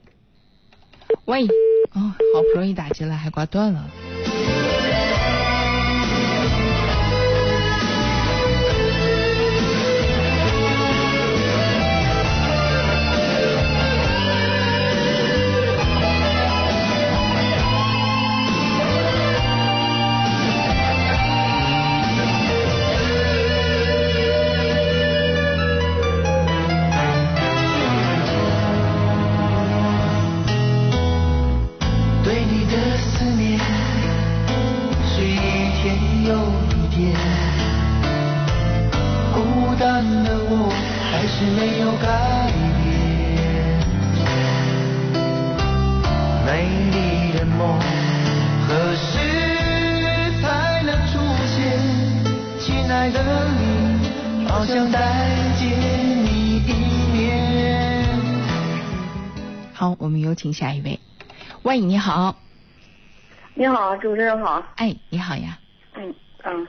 [1.26, 1.46] 喂，
[1.92, 2.00] 哦，
[2.34, 3.92] 好不容易打进来，还挂断了。
[54.62, 55.00] 好想再
[55.58, 55.68] 见
[56.24, 58.16] 你一面。
[59.74, 61.00] 好，我们有请下一位。
[61.64, 62.36] 喂，你好，
[63.56, 64.64] 你好，主持人好。
[64.76, 65.58] 哎，你好呀，
[65.96, 66.68] 嗯嗯，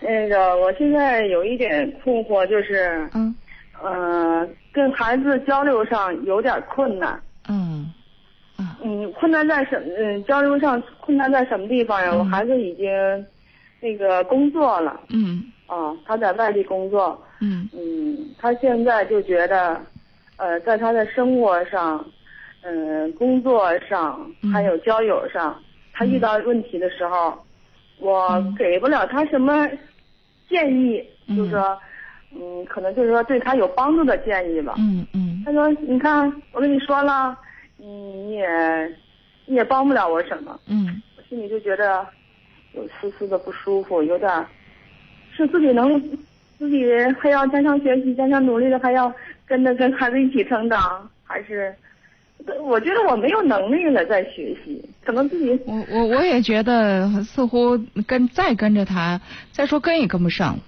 [0.00, 3.32] 那个我现在有一点困惑，就是嗯
[3.80, 7.22] 呃，跟孩子交流上有点困难。
[7.46, 7.94] 嗯
[8.58, 12.10] 嗯嗯，困难在什嗯交流上困难在什么地方呀？
[12.12, 12.88] 嗯我孩子已经
[13.78, 17.16] 那个工作了嗯哦，他在外地工作。
[17.40, 17.68] 嗯。
[17.72, 19.80] 嗯，他现在就觉得，
[20.36, 22.04] 呃，在他的生活上，
[22.62, 24.50] 嗯、工作上嗯。
[24.52, 25.60] 还有交友上，
[25.92, 27.36] 他遇到问题的时候，
[27.98, 29.68] 我嗯给不了他什么
[30.48, 31.36] 建议，嗯。
[31.36, 31.78] 就是说，
[32.34, 34.74] 嗯，可能就是说对他有帮助的建议吧。
[34.78, 35.42] 嗯嗯。
[35.44, 37.36] 他说：“你看，我跟你说了，
[37.76, 38.46] 你你也
[39.46, 41.00] 你也帮不了我什么。”嗯。
[41.16, 42.06] 我心里就觉得
[42.74, 44.46] 有丝丝的不舒服，有点
[45.34, 45.98] 是自己能
[46.58, 46.84] 自己
[47.20, 49.12] 还要加强学习、加强努力的，还要
[49.46, 51.74] 跟着跟孩子一起成长，还是
[52.60, 59.20] 我觉得我没有能力了在学习，可能自己我我我也觉得似乎跟再跟着他，
[59.52, 60.58] 再说跟也跟不上，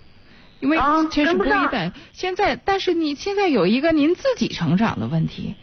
[0.61, 1.92] 因为啊确实跟不一般。
[2.12, 5.54] 现在，但是你现在有一个您自己成长的问题，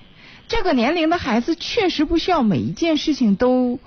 [0.47, 3.79] 这个年龄的孩子确实不需要每一件事情都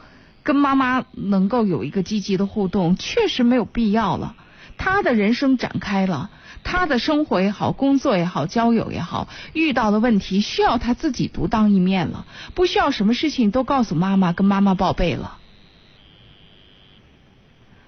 [0.43, 4.37] 跟妈妈能够有一个积极的互动，确实没有必要了。
[4.79, 6.31] 他的人生展开了。
[6.63, 15.39] 他的生活也好，工作也好，交友也好，遇到的问题需要他自己独当一面了，不需要什么事情都告诉妈妈，跟妈妈报备了。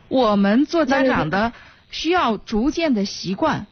[0.09, 1.53] 我们做家长的
[1.91, 3.67] 需要逐渐的习惯，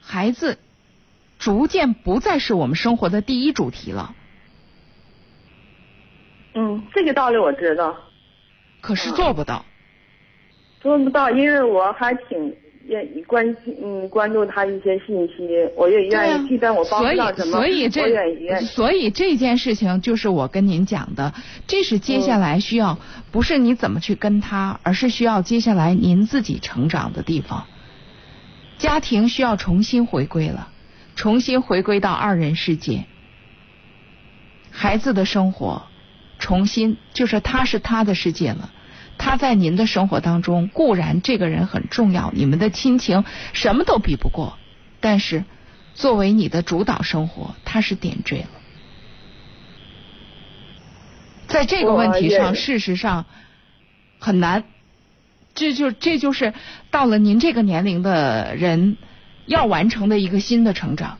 [0.00, 0.58] 孩子
[1.38, 4.14] 逐渐不再是我们生活的第一主题了。
[6.54, 7.96] 嗯，这个道理我知道，
[8.80, 9.64] 可是做不到。
[10.80, 12.54] 做不到，因为我还挺
[12.86, 18.66] 愿意关心嗯关注他一些信息，我也愿意，即便我不到什么，所以这我愿意愿意。
[18.66, 21.32] 所以这件事情就是我跟您讲的，
[21.66, 22.98] 这是接下来需要、
[23.30, 27.66] 不是你怎么去跟他，而是需要接下来您自己成长的地方。
[28.78, 30.68] 家庭需要重新回归了，
[31.14, 33.04] 重新回归到二人世界。
[34.70, 35.82] 孩子的生活，
[36.38, 38.70] 重新就是他是他的世界了。
[39.18, 44.58] 他在您的生活当中，固然这个人很重要，你们的亲情什么都比不过，
[45.00, 45.44] 但是
[45.94, 48.48] 作为你的主导生活，他是点缀了。
[51.46, 53.26] 在这个问题上，事实上
[54.18, 54.64] 很难。
[55.54, 56.54] 这就这就是
[56.90, 58.96] 到了您这个年龄的人
[59.44, 61.18] 要完成的一个新的成长。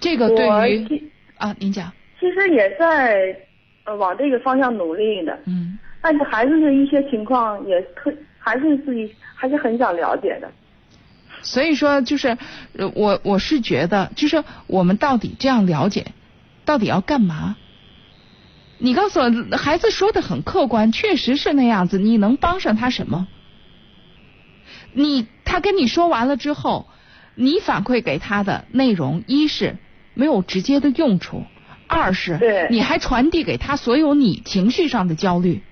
[0.00, 3.36] 这个对于啊，您讲，其实也在
[3.84, 5.78] 呃往这个方向努力的，嗯。
[6.00, 10.50] 但是孩子的一些情况也特还是自己还是很想了解的。
[11.42, 12.36] 所以说，就是
[12.76, 16.06] 呃我我是觉得，就是我们到底这样了解，
[16.64, 17.56] 到底要干嘛？
[18.78, 23.28] 你告诉我，孩子说的很客观，确实是那样子，你能帮上他什么？
[24.92, 26.86] 你他跟你说完了之后，
[27.34, 29.76] 你反馈给他的内容，一是
[30.12, 31.44] 没有直接的用处，
[31.86, 35.62] 二是你还传递给他所有你情绪上的焦虑。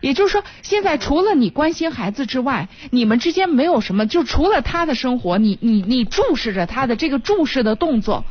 [0.00, 8.24] 也就是说，现在除了你关心孩子之外，你们之间没有什么，就除了他的生活，你你你注视着他的这个注视的动作，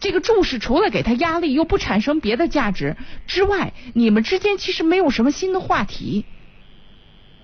[0.00, 2.96] 这个注视除了给他压力，又不产生别的价值
[3.26, 6.24] 之外，你们之间其实没有什么新的话题，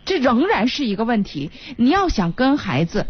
[0.06, 1.50] 这仍然是一个问题。
[1.76, 3.06] 你要想跟孩子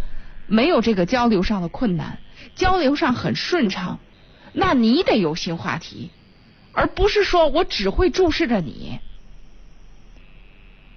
[0.49, 2.19] 没有这个交流上的困难，
[2.57, 4.01] 交流上很顺畅，
[4.59, 6.11] 那你得有新话题，
[6.73, 8.99] 而不是说我只会注视着你。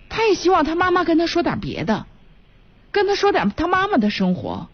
[0.07, 2.05] 他也希望他妈妈跟他说点别的，
[2.91, 4.69] 跟他说点他妈妈的生活。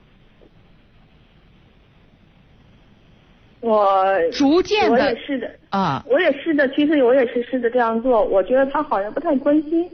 [3.60, 9.90] 我逐渐我的也是的，啊，我也试着，其实我也是试着这样做，我觉得他好像不太关心。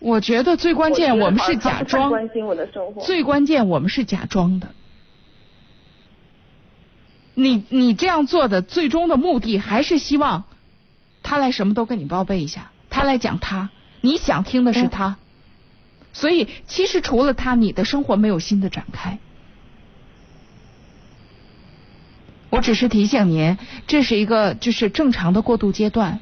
[0.00, 3.00] 我觉得最关键我们是假装，关心我的生活。
[3.02, 4.66] 最关键我们是假装的。
[7.34, 10.44] 你你这样做的最终的目的还是希望
[11.22, 13.70] 他来什么都跟你报备一下，他来讲他，
[14.00, 15.16] 你想听的是嗯他。
[16.12, 19.18] 所以其实除了他，你的生活没有新的展开。
[22.50, 26.18] 我只是提醒您，这是一个就是正常的过渡阶段。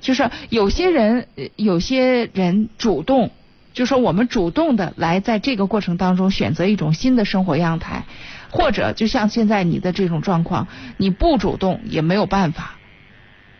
[0.00, 3.30] 就是有些人，呃有些人主动，
[3.72, 8.06] 就说我们主动的来在这个过程当中选择一种新的生活样态，
[8.50, 12.76] 或者就像现在你的这种状况，你不主动也没有办法。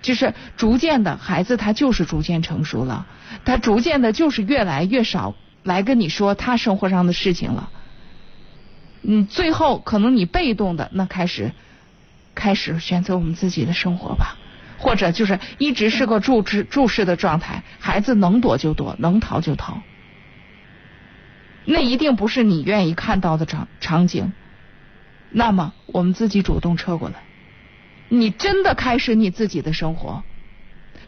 [0.02, 3.06] 就是逐渐的，孩子他就是逐渐成熟了，
[3.44, 7.70] 他逐渐的就是越来越少来跟你说他生活上的事情了。
[9.02, 11.52] 嗯，最后可能你被动的那开始
[12.34, 14.38] 开始选择我们自己的生活吧，
[14.78, 19.82] 或者就是一直是个注视注视的状态，孩子能躲就躲，能逃就逃。
[21.66, 24.32] 那一定不是你愿意看到的场场景。
[25.30, 27.22] 那么我们自己主动撤过来，
[28.08, 30.22] 你真的开始你自己的生活，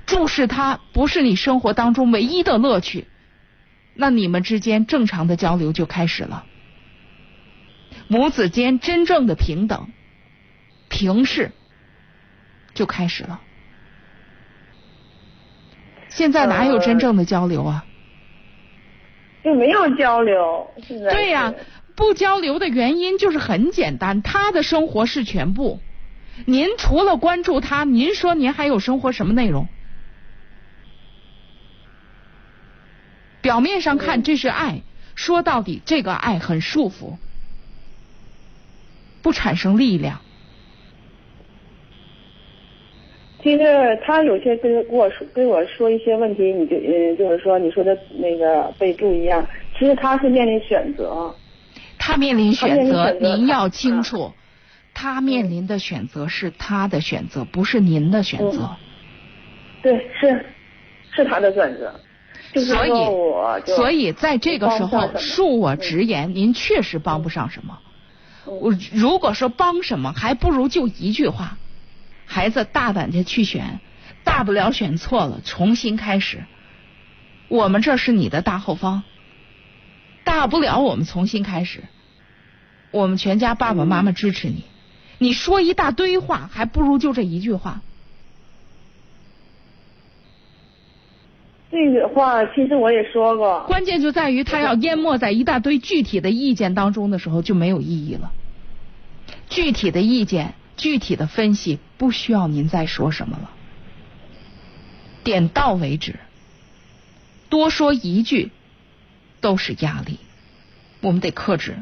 [0.07, 3.07] 注视他不是你生活当中唯一的乐趣，
[3.95, 6.45] 那你们之间正常的交流就开始了。
[8.09, 9.89] 母子间真正的平等、
[10.89, 11.51] 平视
[12.75, 13.41] 就开始了。
[16.09, 17.85] 现在哪有真正的交流啊？
[19.43, 20.71] 就没有交流。
[20.87, 21.57] 现在对呀、是
[21.95, 25.81] 不交流的原因就是很简单，他的生活是全部。
[26.47, 29.69] 您除了关注他，您说您还有生活什么内容？
[33.43, 34.83] 表面上看这是爱，
[35.15, 37.17] 说到底这个爱很束缚，
[39.21, 40.21] 不产生力量。
[43.43, 49.45] 其实他有些跟跟我说跟我说一些问题，你就嗯就是说你说的那个备注一样，
[49.77, 51.35] 其实他是面临选择。
[52.05, 54.33] 他面临选择，您要清楚，
[54.93, 58.71] 他面临的选择是他的选择，不是您的选择。
[58.73, 58.77] 嗯
[59.83, 60.47] 对，是
[61.15, 61.95] 是他的选择。
[62.53, 62.91] 就是所以
[63.67, 67.79] 所以在这个时候，恕我直言，您确实帮不上什么。
[68.47, 71.57] 嗯我如果说帮什么，还不如就一句话：
[72.27, 73.79] 孩子大胆的去选，
[74.25, 76.43] 大不了选错了，重新开始。
[77.47, 79.05] 我们这是你的大后方，
[80.25, 81.81] 大不了我们重新开始。
[82.91, 84.65] 我们全家爸爸妈妈支持你。
[85.19, 87.81] 你说一大堆话，还不如就这一句话。
[91.71, 93.65] 这个话，其实我也说过。
[93.67, 98.33] 关键就在于他要淹没在一大堆具体的意见当中的时候，就没有意义了。
[99.49, 103.51] 具体的意见、具体的分析，不需要您再说什么了，
[105.25, 106.17] 点到为止。
[107.49, 108.51] 多说一句
[109.43, 110.19] 都是压力，
[111.03, 111.77] 我们得克制。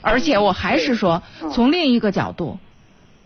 [0.00, 2.58] 而且我还是说，从另一个角度，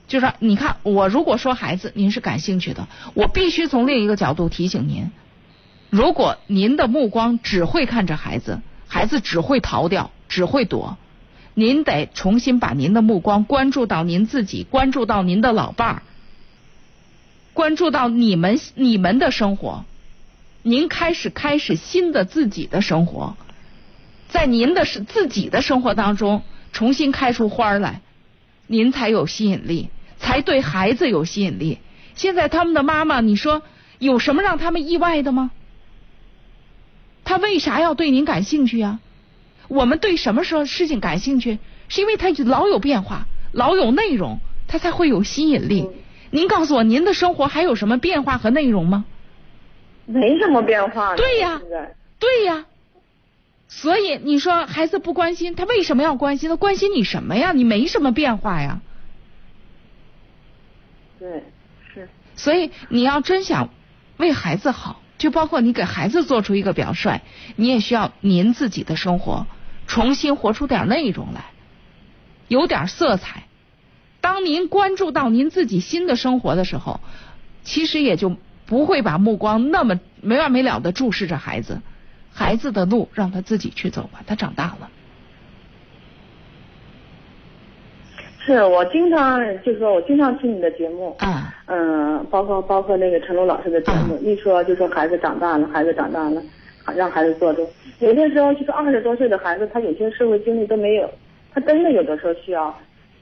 [0.09, 5.11] 就是你看，我如果说孩子您是感兴趣的，我必须从另一个角度提醒您：
[5.91, 10.97] 如果您的目光只会看着孩子，孩子只会逃掉，只会躲，
[11.55, 16.03] 您得重新把您的目光关注到您自己，关注到您的老伴儿，
[17.55, 19.85] 关注到你们你们的生活，
[20.69, 23.37] 您开始开始新的自己的生活，
[24.29, 26.43] 在您的是自己的生活当中
[26.73, 28.01] 重新开出花儿来，
[28.67, 31.79] 您才有吸引力，才对孩子有吸引力。
[32.17, 33.63] 现在他们的妈妈，你说
[34.01, 35.53] 有什么让他们意外的吗？
[37.23, 38.99] 他为啥要对您感兴趣呀、
[39.69, 41.61] 我们对什么时候事情感兴趣？
[41.87, 45.89] 是因为他老有变化，老有内容，他才会有吸引力。
[46.31, 49.05] 您告诉我，您的生活还有什么变化和内容吗？
[50.07, 51.15] 没什么变化。
[51.17, 51.61] 对呀
[52.19, 52.65] 对呀，
[53.69, 56.49] 所以你说孩子不关心，他为什么要关心？
[56.49, 57.53] 他关心你什么呀？
[57.53, 58.81] 你没什么变化呀。
[61.19, 61.45] 对，
[61.93, 62.09] 是。
[62.37, 63.69] 所以你要真想
[64.17, 67.21] 为孩子好，就包括你给孩子做出一个表率，
[67.57, 69.47] 你也需要您自己的生活
[69.87, 71.47] 重新活出点内容来，
[72.49, 73.45] 有点色彩。
[74.21, 77.01] 当您关注到您自己新的生活的时候，
[77.63, 78.37] 其实也就
[78.67, 81.81] 不会把目光那么没完没了的注视着孩子。
[82.33, 84.91] 孩子的路让他自己去走吧，他长大了。
[88.45, 96.43] 是我经常就是说我经常听你的节目，啊，嗯，包括包括那个陈露老师的节目，一说就说孩子长大了，孩子长大了，
[96.95, 97.67] 让孩子做主。
[98.01, 101.11] 有的时候就是二十多岁的孩子，他有些社会经历都没有，
[101.55, 102.67] 他真的有的时候需要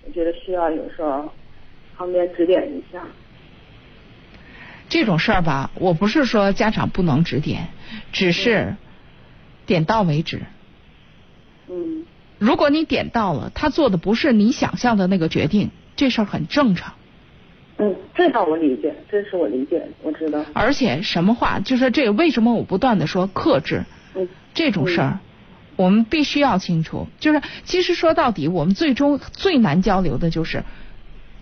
[0.04, 1.30] 我觉得需要有时候
[1.96, 3.00] 旁边指点一下。
[4.88, 7.68] 这种事儿吧，我不是说家长不能指点，
[8.12, 8.76] 只是
[9.66, 10.42] 点到为止。
[11.68, 12.04] 嗯
[12.38, 16.92] 如果你点到了，他做的不是你想象的那个决定，这事儿很正常。
[17.78, 20.44] 嗯，这倒我理解，这是我理解，我知道。
[20.52, 25.18] 而且什么话，就是这个为什么我不断的说克制嗯这种事儿，
[25.76, 27.08] 我们必须要清楚。
[27.18, 30.64] 就是其实说到底，我们最终最难交流的就是，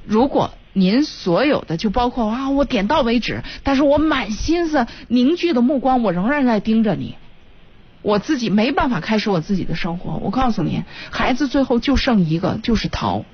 [0.04, 7.16] 如果您所有的就包括啊，我点到为止，但是我满心思凝聚的目光，我仍然在盯着你。
[8.02, 10.18] 我自己没办法开始我自己的生活。
[10.22, 13.24] 我告诉您，孩子最后就剩一个，就是逃。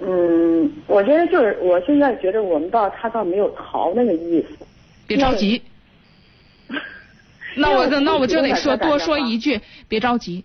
[0.00, 4.66] 嗯，我觉得就是我现在觉得我们倒他倒没有逃那个意思。
[5.06, 5.62] 别着急，
[7.56, 10.44] 那我那我就得说多说一句，别着急，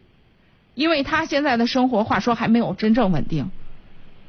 [0.76, 3.52] 因为他现在的生活，话说还没有真正稳定。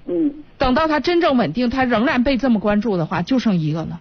[0.07, 4.01] 嗯等到他真正稳定，他仍然被这么关注的话，就剩一个了，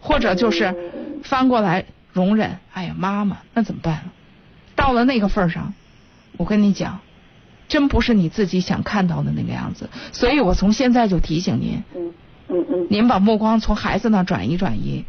[0.00, 0.74] 或者就是
[1.22, 2.58] 翻过来容忍。
[2.72, 4.10] 哎呀，妈妈，那怎么办？
[4.74, 5.72] 到了那个份儿上，
[6.36, 7.00] 我跟你讲，
[7.68, 9.88] 真不是你自己想看到的那个样子。
[10.12, 12.12] 所以我从现在就提醒您，嗯
[12.48, 15.04] 嗯嗯您把目光从孩子那转移转移，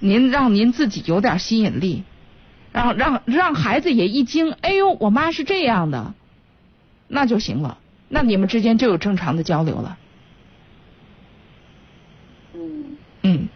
[0.00, 2.04] 您让您自己有点吸引力，
[2.72, 6.14] 让让让孩子也一惊，哎呦，我妈是这样的，
[7.06, 7.78] 那就行了，
[8.08, 9.98] 那你们之间就有正常的交流了，
[12.54, 12.96] 嗯。
[13.22, 13.48] 嗯，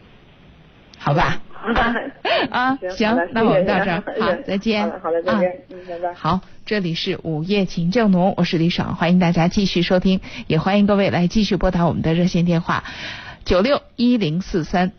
[0.98, 1.40] 好吧？
[2.50, 4.82] 啊，行，那我们到这儿，好再见。
[4.82, 12.84] 好的好的再见啊嗯拜拜好，这里是午夜情正浓，我是李爽，欢迎大家继续收听，也欢迎各位来继续拨打我们的热线电话
[13.44, 14.92] 九六一零四三。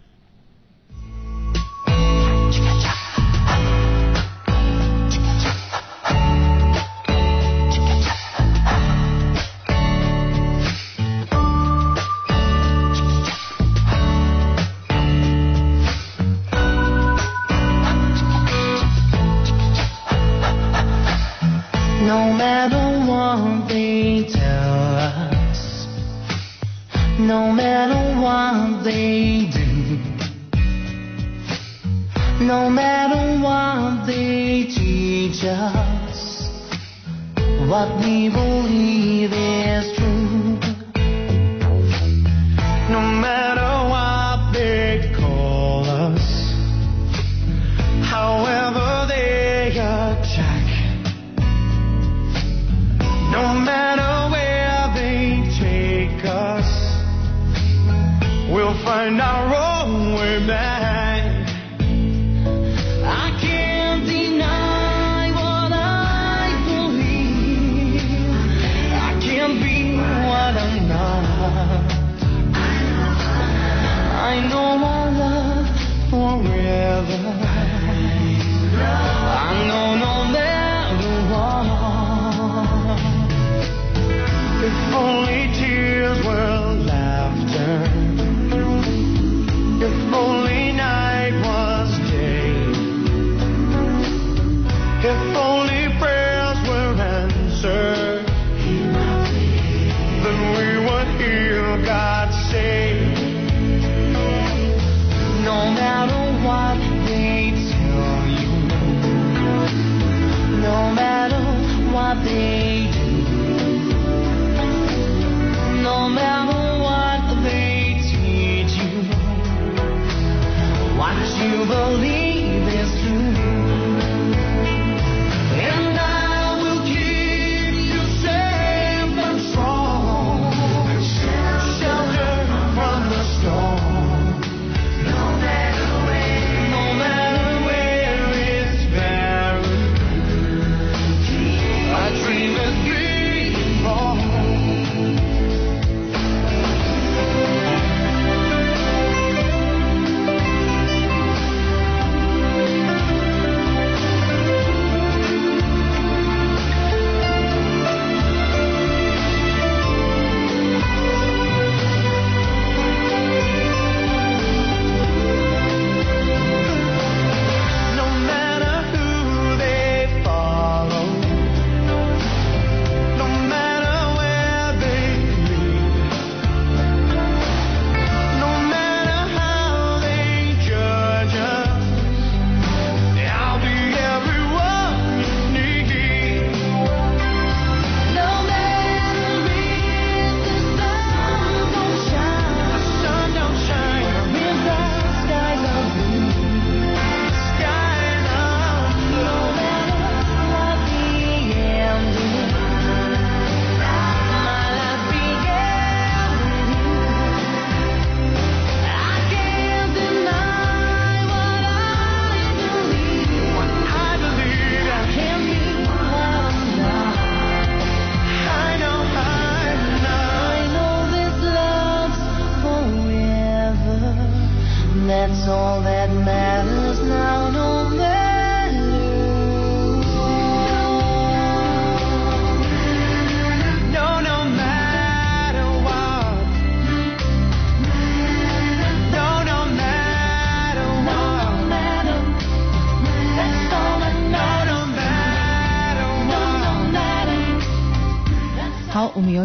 [37.72, 38.51] What we believe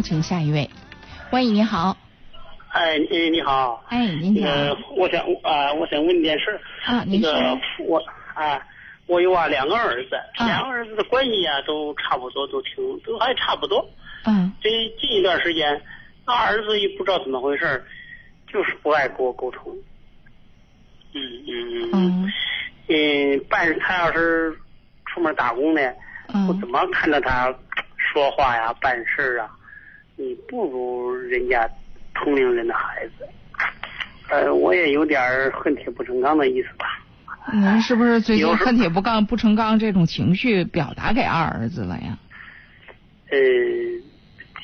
[0.06, 0.70] 请下一位。
[1.32, 1.96] 喂，你好。
[2.68, 3.84] 哎，你你好。
[3.88, 6.60] 哎，您那个，我想啊，我想问点事儿。
[6.84, 7.02] 啊。
[7.04, 7.98] 那个我
[8.34, 8.64] 啊，
[9.08, 13.84] 我有啊两个儿子，啊两个儿子的关系啊都差不多，都挺都还差不多。
[14.26, 15.82] 嗯这近一段时间，
[16.26, 17.84] 俺儿子也不知道怎么回事，
[18.46, 19.74] 就是不爱跟我沟通。
[21.14, 21.90] 嗯嗯嗯。
[21.92, 22.32] 嗯
[22.88, 24.56] 嗯，办他要是
[25.06, 25.80] 出门打工呢，
[26.48, 27.52] 我怎嗯么看着他
[27.96, 29.50] 说话呀、办事儿啊，
[30.16, 31.68] 你不如人家
[32.14, 33.28] 同龄人的孩子。
[34.28, 36.86] 呃，我也有点恨铁不成钢的意思吧。
[37.52, 42.18] 您是不是最近恨铁不钢不成钢这种情绪表达给二儿子了呀？
[43.30, 43.38] 呃，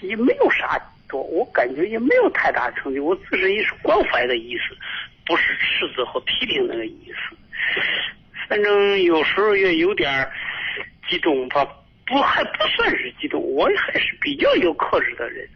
[0.00, 4.76] 也没有啥多，我感觉也没有太大成就，我自身也是关怀的意思，
[5.26, 7.36] 不是斥责和批评那个意思。
[8.48, 10.28] 反正有时候也有点
[11.08, 11.64] 激动吧，
[12.12, 15.48] 不还不算是激动，我还是比较有克制的人，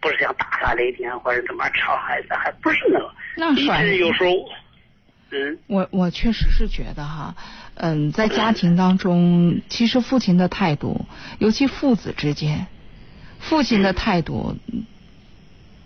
[0.00, 3.12] 不是像大发雷霆或者怎么吵孩子，还不是那个。
[3.56, 4.30] 一那甩直有时候，
[5.32, 7.34] 嗯我我确实是觉得哈，
[7.74, 11.06] 嗯，在家庭当中，其实父亲的态度，
[11.40, 12.68] 尤其父子之间，
[13.40, 14.84] 父亲的态度嗯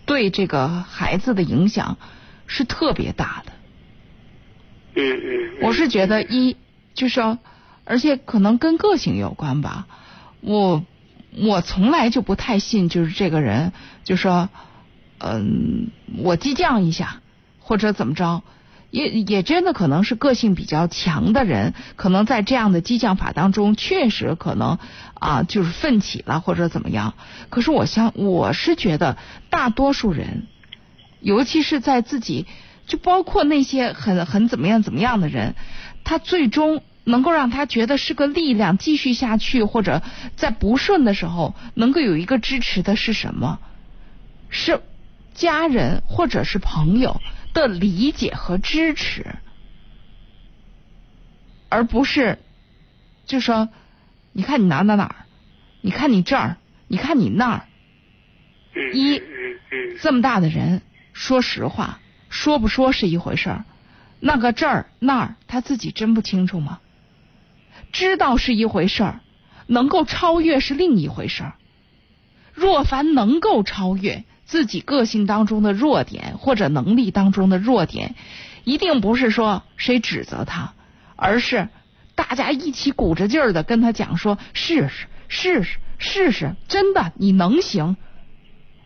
[0.05, 1.97] 对这个孩子的影响
[2.45, 3.51] 是特别大的。
[4.95, 5.49] 嗯嗯。
[5.61, 6.55] 我是觉得一
[6.93, 7.39] 就是说，
[7.87, 9.87] 而且可能跟个性有关吧。
[10.41, 10.83] 我
[11.35, 13.71] 我从来就不太信，就是这个人
[14.03, 14.49] 就说，
[15.19, 17.21] 嗯，我激将一下
[17.59, 18.43] 或者怎么着，
[18.91, 24.77] 也也真的可能是个性比较强的人，可能在这样的激将法当中，确实可能
[25.13, 27.13] 啊就是奋起了或者怎么样。
[27.49, 29.17] 可是我相我是觉得
[29.49, 30.47] 大多数人。
[31.19, 32.45] 尤其是在自己，
[32.85, 35.55] 就包括那些很很怎么样怎么样的人，
[36.03, 40.03] 他最终能够让他觉得是个力量继续下去，或者
[40.35, 43.59] 在不顺的时候能够有一个支持的是什么？
[44.49, 44.81] 是
[45.33, 47.21] 家人或者是朋友
[47.53, 49.35] 的理解和支持，
[51.69, 52.39] 而不是
[53.25, 53.69] 就说，
[54.33, 55.15] 你看你哪哪哪儿，
[55.79, 56.57] 你看你这儿，
[56.89, 57.65] 你看你那儿，
[58.73, 59.21] 嗯一
[60.01, 60.81] 这么大的人，
[61.13, 61.99] 说实话，
[62.29, 63.65] 说不说是一回事儿，
[64.19, 66.79] 那个这儿那儿他自己真不清楚吗？
[67.91, 69.19] 知道是一回事儿，
[69.65, 71.53] 能够超越是另一回事儿。
[72.53, 78.15] 若凡能够超越自己个性当中的弱点或者能力当中的弱点，
[78.63, 80.73] 一定不是说谁指责他，
[81.15, 81.69] 而是
[82.15, 87.97] 大家一起鼓着劲儿的跟他讲说：试试，试试，试试，真的你能行。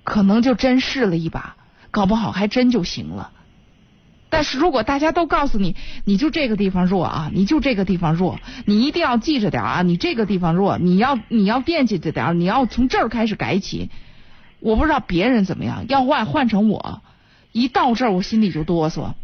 [0.04, 1.56] 可能就真试了一把，
[1.92, 3.32] 搞不好还真就行了。
[4.32, 5.76] 但是如果大家都告诉你，
[6.06, 13.92] 你就这个地方弱啊，你就这个地方弱，你一定要记着点啊，你这个地方弱，你要你要惦记着点儿，你要从这儿开始改起。
[14.62, 17.02] 我不知道别人怎么样，要换换成我，
[17.52, 19.16] 一到这儿我心里就哆嗦，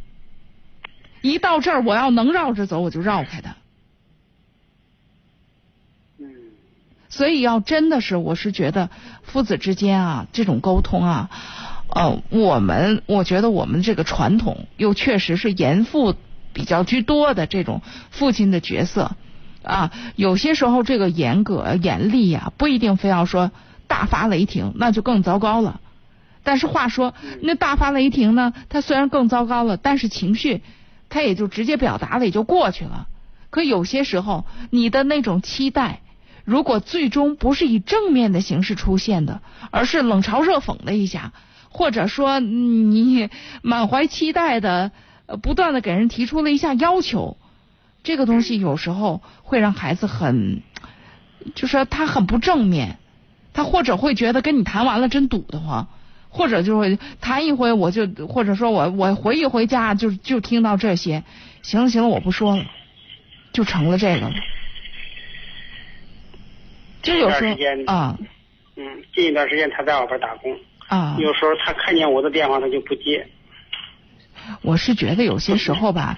[1.22, 3.55] 一到这儿我要能绕着走，我就绕开他。
[6.20, 6.34] 嗯
[7.10, 8.89] 所以要真的是，我是觉得
[9.24, 11.30] 父子之间啊，这种沟通啊，
[11.97, 16.13] 呃，我们我觉得我们这个传统又确实是严父
[16.53, 17.81] 比较居多的这种
[18.11, 19.15] 父亲的角色
[19.63, 23.49] 啊，有些时候这个严格严厉呀、不一定非要说
[23.87, 25.81] 大发雷霆，那就更糟糕了。
[26.43, 30.61] 但是话说，那大发雷霆呢，它虽然更糟糕了，但是情绪
[31.09, 33.07] 它也就直接表达了，也就过去了。
[33.49, 36.01] 可有些时候，你的那种期待。
[36.45, 41.33] 如果最终不是以正面的形式出现的，而是冷嘲热讽的一下，
[41.78, 43.30] 或者说嗯你
[43.61, 44.91] 满怀期待的，
[45.28, 47.38] 呃不断的给人提出了一下要求，
[48.01, 50.63] 这个东西有时候会让孩子很，
[51.53, 52.97] 就说他很不正面，
[53.53, 55.88] 他或者会觉得跟你谈完了真堵得慌，
[56.30, 61.23] 或者就会谈一回我就，或者说我我回一回家就就听到这些，
[61.61, 62.65] 行了行了我不说了，
[63.53, 64.34] 就成了这个了。
[67.03, 68.17] 就有时间候啊
[68.75, 70.57] 嗯，近一段时间他在外边打工，
[70.88, 73.27] 啊，有时候他看见我的电话他就不接。
[74.61, 76.17] 我是觉得有些时候吧，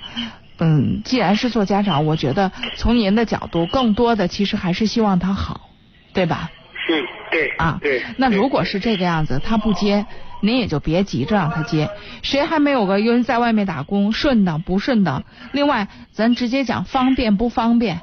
[0.59, 5.69] 嗯，既然是做家长，我觉得从您的角度，更多的其实还是希望他好，
[6.13, 6.51] 对吧？
[6.89, 8.03] 嗯，对啊，对。
[8.17, 10.05] 那如果是这个样子，他不接，
[10.41, 11.89] 您也就别急着让他接。
[12.21, 15.23] 谁还没有个因为在外面打工顺当不顺当？
[15.51, 18.01] 另外，咱直接讲方便不方便。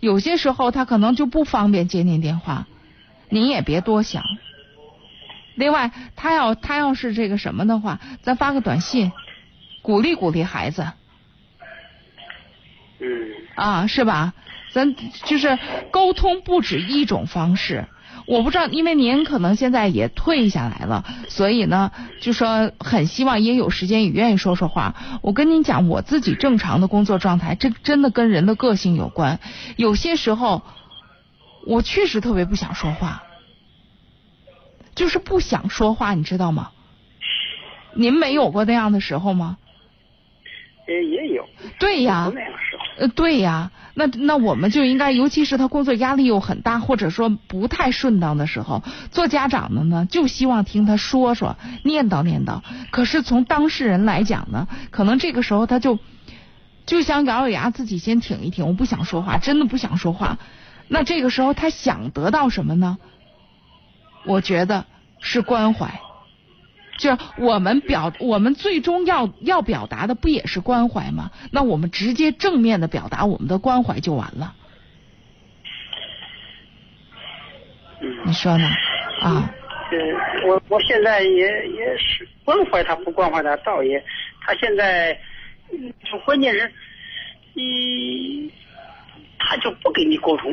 [0.00, 2.66] 有些时候他可能就不方便接您电话，
[3.28, 4.22] 您也别多想。
[5.54, 9.12] 另外，他要他要是这个什么的话，咱发个短信，
[9.82, 10.86] 鼓励鼓励孩子
[13.00, 13.08] 嗯
[13.54, 14.32] 啊，是吧？
[14.72, 14.94] 咱
[15.24, 15.58] 就是
[15.90, 17.86] 沟通不止一种方式。
[18.24, 21.90] 我不知道，因为您可能现在也退下来了，所以呢，
[22.20, 24.94] 就说很希望也有时间也愿意说说话。
[25.22, 29.40] 我跟您讲，我自己正常的工作状态，这真的跟人的个性有关。
[29.76, 30.62] 有些时候，
[31.66, 33.24] 我确实特别不想说话，
[34.94, 36.70] 就是不想说话，你知道吗？
[37.94, 39.58] 您没有过那样的时候吗？
[40.88, 41.48] 也也有。
[41.78, 42.30] 对呀。
[42.34, 42.82] 那样时候。
[42.98, 43.70] 呃，对呀。
[43.94, 52.62] 那那我们就应该，尤其是他工作压力又很大，或者说不太顺当的时候，做家长的呢，就希望听他说说，念叨念叨。
[52.90, 55.98] 可是从当事人来讲呢，可能这个时候他就
[56.86, 60.38] 就想咬咬牙，自己先挺一挺，我不想说话，真的不想说话。
[60.88, 62.96] 那这个时候他想得到什么呢？
[64.24, 64.84] 我觉得
[65.20, 66.00] 是关怀。
[66.98, 71.30] 就我们表，我们最终要要表达的不也是关怀吗？
[71.50, 74.54] 那我们直接正面的表达我们的关怀就完了。
[78.24, 78.68] 你说呢？
[79.20, 79.52] 啊？
[80.46, 81.28] 我我现在也
[81.68, 84.02] 也是关怀他，不关怀他，倒也，
[84.40, 85.18] 他现在，
[86.24, 86.72] 关键是，
[87.52, 88.50] 你
[89.38, 90.50] 他就不跟你沟通，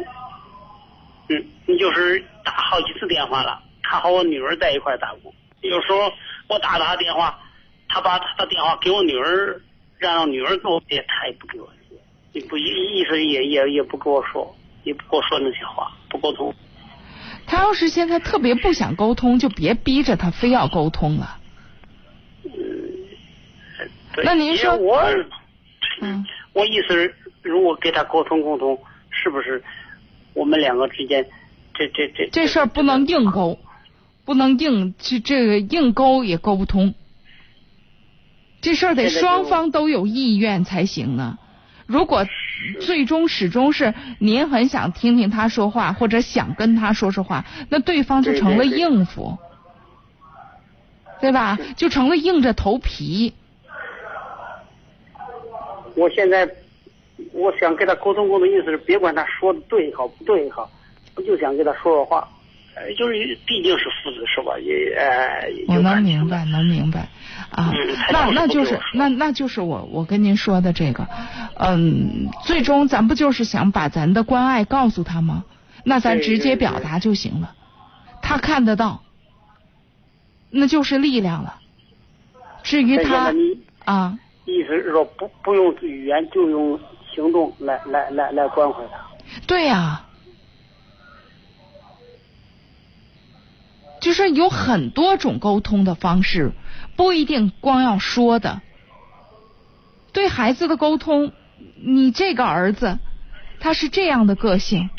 [1.30, 6.11] 嗯，你就是打好几次电话了，他和我女儿在一块打工，有时候。
[6.51, 7.39] 我打他电话，
[7.87, 9.61] 他把他的电话给我女儿，
[9.99, 11.95] 让女儿给我接，他也不给我接，
[12.33, 16.51] 也不意意思也也也不跟我说，也不跟我说那些话，不沟通。
[17.45, 21.37] 他要是现在特别不想沟通，就别逼着他非要沟通了。
[22.45, 22.51] 嗯，
[24.23, 24.99] 那您说我，
[26.01, 28.75] 嗯，我意思，如果给他沟通沟通，
[29.11, 29.63] 是不是
[30.33, 31.23] 我们两个之间，
[31.88, 33.57] 这这这这事儿不能硬勾。
[34.25, 36.93] 不能硬这这个硬勾也勾不通，
[38.61, 41.39] 这事儿得双方都有意愿才行呢。
[41.88, 42.27] 如果
[42.80, 49.39] 最终始终是您很想听听他说话，或者想跟他说说话，那对方就成了应付，
[51.19, 51.57] 对吧？
[51.75, 53.34] 就成了硬着头皮。
[55.95, 56.47] 我现在
[57.34, 60.69] 我想跟他沟通沟通，意思是别管他说的对也好不对也好，
[61.16, 62.28] 我就想跟他说说话。
[62.97, 64.57] 就是毕竟是父子是吧？
[64.57, 67.10] 也呃，我能明白，能明白
[67.51, 67.74] 啊。
[68.10, 71.05] 那那就是那那就是我我跟您说的这个，
[71.55, 75.43] 嗯，最终咱不就是想把咱的关爱告诉他吗？
[75.84, 77.53] 那咱直接表达就行了，
[78.22, 79.03] 他看得到，
[80.49, 81.55] 那就是力量了。
[82.64, 83.34] 至于他
[83.84, 86.80] 啊，意思是说不不用语言，就用
[87.14, 89.01] 行动来来来来关怀他。
[89.45, 90.05] 对呀。
[94.01, 96.53] 就是有很多种沟通的方式，
[96.95, 98.61] 不一定光要说的。
[100.11, 101.31] 对孩子的沟通，
[101.83, 102.97] 你这个儿子
[103.59, 104.89] 他是这样的个性，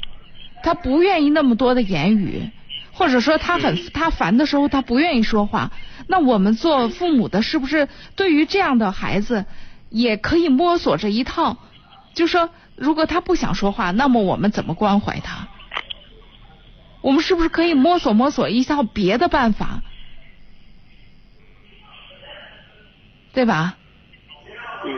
[0.63, 2.51] 他不愿意那么多的言语，
[2.93, 5.73] 或者说他很 他烦的时候他不愿意说话。
[6.07, 9.47] 那我们做父母的，是不是对于这样的孩子
[9.89, 11.57] 也可以摸索着一套？
[12.15, 15.49] 就说如果他不想说话，那么我们怎么关怀他？
[17.03, 19.83] 我们是不是可以摸索摸索一下别的办法，
[23.33, 23.77] 对吧？
[24.85, 24.91] 嗯，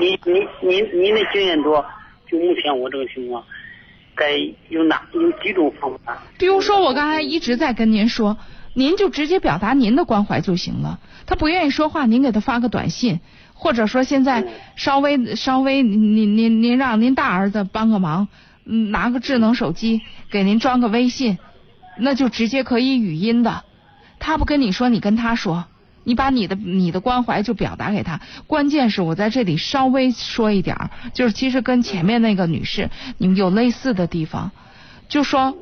[0.00, 1.84] 您您您您的经验多，
[2.30, 3.44] 就目前我这个情况，
[4.14, 4.36] 该
[4.68, 6.18] 有哪有几种方法？
[6.38, 8.36] 比如说，我刚才一直在跟您说，
[8.74, 11.00] 您就直接表达您的关怀就行了。
[11.26, 13.20] 他不愿意说话，您给他发个短信，
[13.54, 14.44] 或者说现在
[14.76, 18.28] 稍微稍微，您您您让您大儿子帮个忙，
[18.64, 21.38] 嗯，拿个智能手机给您装个微信。
[21.98, 23.64] 那就直接可以语音的，
[24.18, 25.66] 他不跟你说，你跟他说，
[26.04, 28.20] 你把你的你的关怀就表达给他。
[28.46, 34.52] 关键是我在这里稍微说一点，就是其实跟前面那个女士你们有类似的地方，
[35.08, 35.56] 就说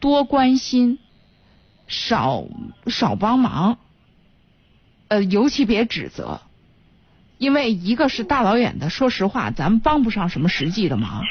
[0.00, 0.98] 多关心，
[1.88, 2.44] 少
[2.86, 3.78] 少帮忙，
[5.08, 6.40] 呃，尤其别指责，
[7.38, 11.22] 因为一个是大老远的，说实话，咱们帮不上什么实际的忙。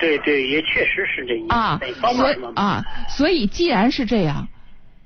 [0.00, 1.80] 对对，也确实是这意思啊，
[2.14, 4.48] 所以啊，所以既然是这样，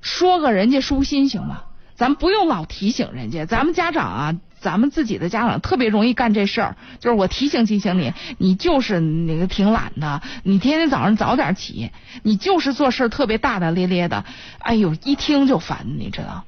[0.01, 1.63] 说个人家舒心行吗？
[1.97, 11.91] 咱不用老提醒人家，咱们家长啊，咱们自己的家长特别容易干这事儿，就是我提醒提醒你，你就是那个挺懒的，你天天早上早点起，
[12.23, 14.25] 你就是做事特别大大咧咧的，
[14.59, 16.45] 哎呦，一听就烦，你知道。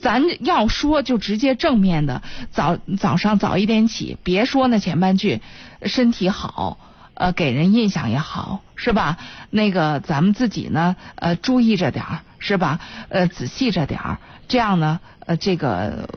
[0.00, 5.40] 咱要说就直接正面的，早早上早一点起，别说那前半句，
[5.82, 6.78] 身体好，
[7.14, 9.18] 呃，给人印象也好，是吧？
[9.50, 12.80] 那个咱们自己呢，呃，注意着点儿，是吧？
[13.10, 16.08] 呃，仔细着点儿，这样呢，呃，这个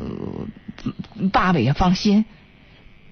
[1.31, 2.25] 爸爸也放心。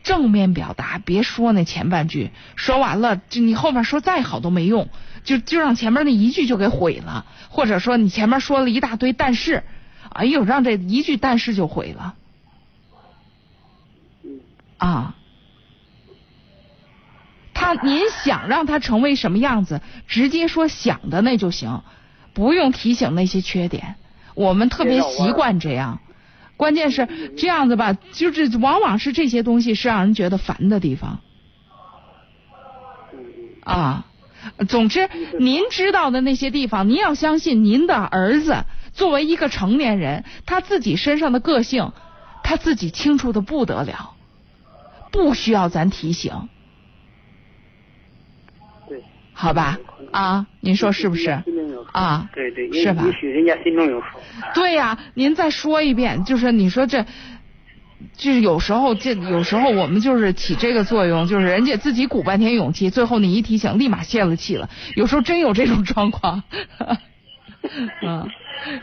[0.03, 4.89] 正面表达，别说那前半句，说完了，就你后面说再好都没用，
[5.23, 9.63] 就就让前面那一句就给毁了，或者说你前面说了一大堆但是，
[10.13, 12.15] 哎呦，让这一句但是就毁了，
[14.77, 15.15] 啊。
[17.53, 21.83] 他，您想让他成为什么样子，直接说想的那就行，
[22.33, 23.95] 不用提醒那些缺点。
[24.33, 25.99] 我们特别习惯这样，
[26.57, 27.07] 关键是
[27.37, 31.19] 这样子吧，就是往往是这些东西是让人觉得烦的地方。
[33.63, 34.07] 啊，
[34.67, 35.07] 总之，
[35.39, 41.91] 您知道的那些地方，您要相信您的儿子作为一个成年人，他自己身上的个性，
[42.43, 44.11] 他自己清楚的不得了，
[45.11, 46.49] 不需要咱提醒。
[49.33, 49.79] 好吧，
[50.11, 51.41] 啊，您说是不是？
[51.93, 53.03] 啊，对对，是吧？
[53.05, 54.05] 也许人家心中有数。
[54.53, 57.05] 对呀，您再说一遍，就是你说这，
[58.15, 64.69] 就是有时候这有时候我们就是起这个作用，就是人家自己鼓半天勇气，最后你一提醒，立马泄了气了。
[64.95, 66.43] 有时候真有这种状况。
[68.01, 68.27] 嗯，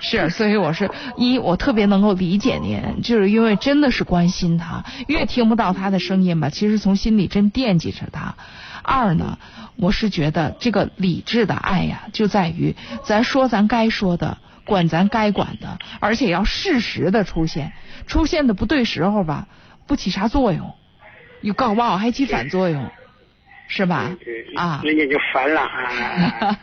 [0.00, 8.34] 是，所以我是一，我特别能够理解您，就是因为真的是关心他，越听不到他的声音吧，其实从心里真惦记着他。
[8.82, 9.38] 二呢，
[9.76, 17.72] 我是觉得这个理智的爱呀，就在于咱说咱该说的，管咱该管的，而且要适时的出现，
[18.06, 19.48] 出现的不对时候吧，
[19.86, 20.72] 不起啥作用，
[21.40, 22.90] 你搞不好还起反作用，
[23.68, 24.10] 是吧？
[24.56, 26.58] 啊，人家就烦了啊。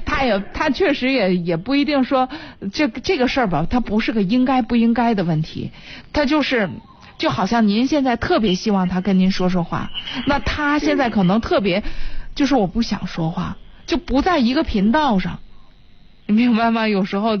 [0.06, 2.26] 他也他确实也也不一定说
[2.72, 5.70] 这这个事儿吧，他不是个应该不应该的问题，
[6.12, 6.70] 他就是。
[7.18, 9.92] 就好像您现在特别希望他跟您说说话，
[10.26, 11.84] 那他现在可能特别
[12.34, 15.38] 就是我不想说话，就不在一个频道上，
[16.26, 16.88] 你明白吗？
[16.88, 17.36] 有时候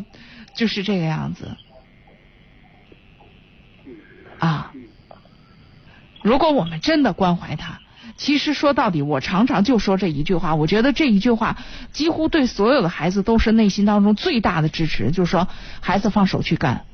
[0.54, 1.56] 就是这个样子
[4.38, 4.72] 啊。
[6.22, 7.80] 如果我们真的关怀他，
[8.22, 11.58] 其实说到底，我常常就说这一句话，我觉得这一句话
[11.90, 15.48] 几乎对所有的孩子都是内心当中最大的支持，就是说
[15.80, 16.84] 孩子放手去干，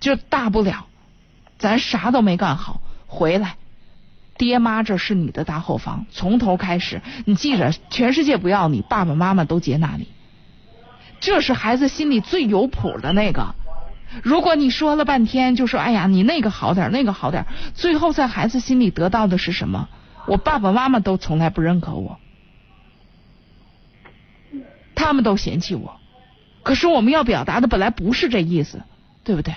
[0.00, 0.88] 就大不了。
[1.58, 3.56] 咱啥都没干好，回来，
[4.36, 7.00] 爹妈这是你的大后方，从头开始。
[7.24, 10.08] 你记着，全世界不要你，爸爸妈妈都接纳你。
[11.18, 13.54] 这是孩子心里最有谱的那个。
[14.22, 19.88] 如果你说了半天，就说哎呀，你那个好点，那个好点，最后在孩子心里得到的是什么？
[20.26, 22.18] 我爸爸妈妈都从来不认可我，
[24.94, 25.96] 他们都嫌弃我。
[26.62, 28.82] 可是我们要表达的本来不是这意思，
[29.22, 29.54] 对不对？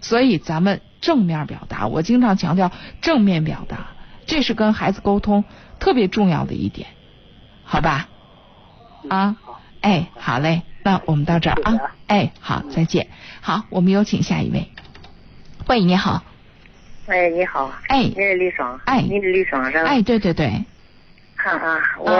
[0.00, 3.88] 所以咱们正面表达，我经常强调正面表达，
[4.26, 5.44] 这是跟孩子沟通
[5.78, 6.88] 特别重要的一点，
[7.62, 8.08] 好吧？
[9.08, 9.36] 啊，
[9.80, 13.06] 哎，好嘞，那我们到这儿啊，哎，好，再见。
[13.40, 14.66] 好，我们有请下一位。
[15.68, 16.22] 喂，你好。
[17.06, 17.72] 喂，你好。
[17.88, 18.02] 哎。
[18.02, 18.80] 你是李爽。
[18.84, 19.00] 哎。
[19.02, 19.84] 你是李爽是吧？
[19.84, 20.46] 哎，对对对。
[21.36, 22.10] 啊啊，我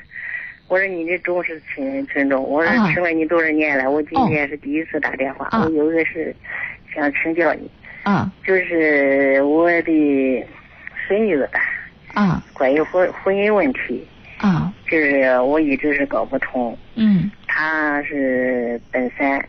[0.68, 6.34] 我是你的忠实群群众，我是听了你多少年了，我今天是第一次打电话，我有个是。
[6.94, 7.68] 想请教你，
[8.04, 10.46] 啊，就是我的
[11.08, 11.60] 孙女吧，
[12.14, 14.06] 啊，关于婚婚姻问题，
[14.44, 19.42] 啊，就是我一直是搞不通，嗯，他是本三，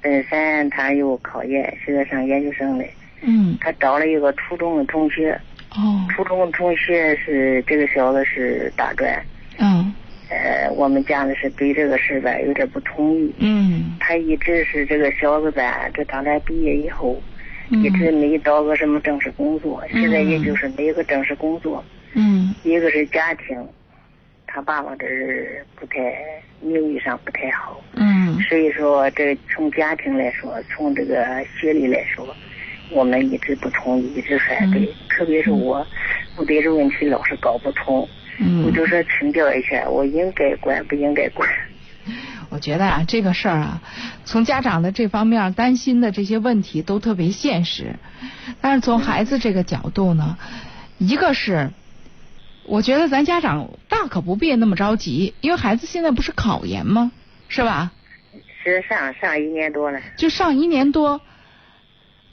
[0.00, 2.88] 本三他又考研，现在上研究生嘞，
[3.22, 5.32] 嗯，他找了一个初中的同学，
[5.70, 9.20] 哦，初中的同学是这个小子是大专，
[9.58, 9.92] 嗯。
[10.32, 13.34] 呃，我们家里是对这个事吧有点不同意。
[13.38, 13.96] 嗯。
[13.98, 17.20] 他一直是这个小子吧，这当他毕业以后，
[17.70, 21.84] 一直没找个什么正式工作，现在也就是没有个正式工作。
[22.14, 22.54] 嗯。
[22.62, 23.58] 一个是家庭，
[24.52, 25.96] 他爸爸这儿不太
[26.60, 27.80] 名誉上不太好。
[27.94, 28.38] 嗯。
[28.48, 32.34] 所以说，这从家庭来说，从这个学历来说，
[32.90, 34.92] 我们一直不同意，一直反对。
[35.08, 35.86] 特别是我，
[36.36, 38.08] 我对这问题老是搞不通。
[38.42, 41.48] 嗯我就说请教一下，我应该管不应该管？
[42.48, 43.82] 我觉得啊，这个事儿啊，
[44.24, 47.94] 从家长的这方面担心的这些问题都特别现实，
[48.60, 50.38] 但是从孩子这个角度呢，
[50.98, 51.70] 一个是，
[52.70, 57.10] 我觉得咱家长大可不必那么着急，因为孩子现在不是考研吗？
[57.48, 57.90] 是吧？
[58.62, 60.00] 是上上一年多了。
[60.16, 61.20] 就上一年多，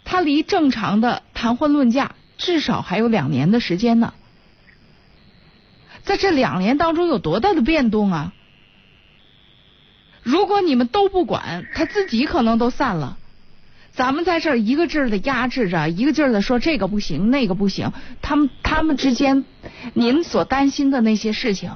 [0.06, 4.14] 他离正常的谈婚论嫁至少还有两年的时间呢。
[6.04, 8.32] 在这两年当中有多大的变动啊？
[10.22, 13.18] 如果你们都不管，他自己可能都散了。
[13.98, 17.92] 咱们在这儿一个劲儿的压制着，一个劲儿的说这个不行，那个不行。
[18.22, 19.44] 他们他们之间，
[19.96, 21.72] 您所担心的那些事情，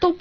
[0.00, 0.18] 都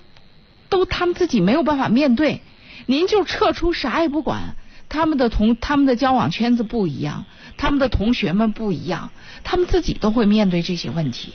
[0.70, 2.42] 都他们自己没有办法面对。
[2.86, 4.56] 您就撤出啥也不管，
[4.90, 7.26] 他们的同他们的交往圈子不一样，
[7.58, 9.10] 他们的同学们不一样，
[9.44, 11.34] 他们自己都会面对这些问题，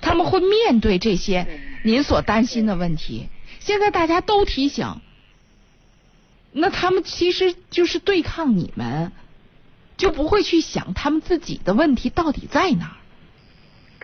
[0.00, 1.46] 他们会面对这些
[1.84, 3.28] 您所担心的问题。
[3.60, 5.00] 现在大家都提醒，
[6.52, 9.12] 那他们其实就是对抗你们，
[9.96, 12.96] 就不会去想他们自己的问题到底在哪儿。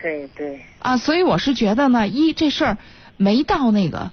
[0.01, 0.61] 对对。
[0.79, 2.77] 啊，所以我是觉得呢，一这事儿
[3.17, 4.11] 没到那个，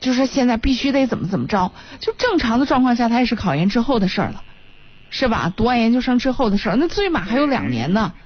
[0.00, 4.44] 就是现在必须得怎么怎么着，就正常的状况下，它也是考研之后的事儿了，
[5.10, 5.52] 是吧？
[5.56, 8.12] 读完研究生之后的事儿，那最起码还有两年呢。
[8.14, 8.20] 嗯，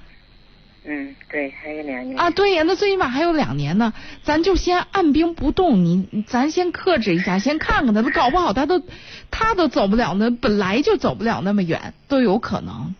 [1.29, 2.17] 对，还有两年。
[2.17, 8.81] 啊，对呀，那最起码还有两年呢，咱就先按兵不动，你咱先克制一下，先看看他，他搞不好他都
[9.29, 12.95] 他都走不了那，本来就走不了那么远，都有可能。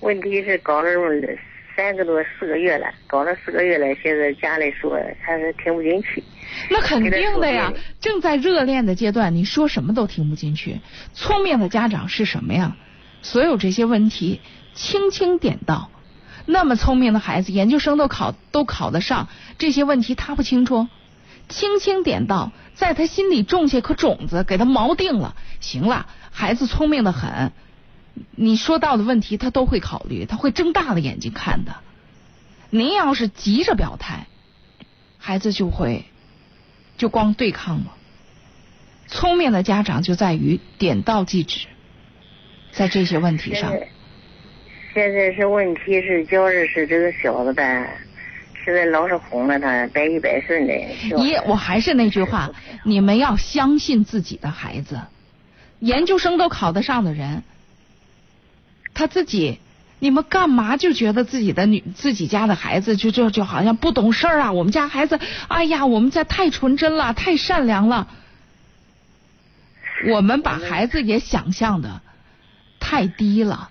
[0.00, 0.90] 问题是搞了
[1.76, 6.24] 三个多四个月了，搞了四个月了，现在家里说他是听不进去。
[6.70, 10.80] 那肯定的呀，正在热恋的阶段，你说什么都听不进去。
[11.12, 12.76] 聪明的家长是什么呀？
[13.22, 14.40] 所有这些问题
[14.74, 15.90] 轻轻点到。
[16.46, 19.28] 那么聪明的孩子，研究生都考都考得上，
[19.58, 20.86] 这些问题他不清楚，
[21.48, 25.34] 轻轻点到，在他心里种下颗种子，给他锚定了。
[25.60, 27.52] 行了，孩子聪明的很，
[28.36, 31.74] 你说到的问题他都会考虑，他会睁大了眼睛看的。
[32.70, 34.26] 您要是急着表态，
[35.18, 36.04] 孩子就会
[36.96, 37.96] 就光对抗了。
[39.08, 41.66] 聪明的家长就在于点到即止，
[42.70, 43.72] 在这些问题上。
[44.96, 47.86] 现在是问题是，就是是这个小子呗，
[48.64, 50.72] 现在老是哄着他，百依百顺的。
[51.22, 52.50] 一，我还是那句话，
[52.82, 54.98] 你们要相信自己的孩子。
[55.80, 57.42] 研究生都考得上的人，
[58.94, 59.60] 他自己，
[59.98, 64.52] 你们干嘛就觉得自己的女、自己家的孩子就就就好像不懂事儿啊？
[64.52, 68.08] 我们家孩子，哎呀，我们家太纯真了，太善良了。
[70.08, 72.00] 我们把孩子也想象的
[72.80, 73.68] 太低了。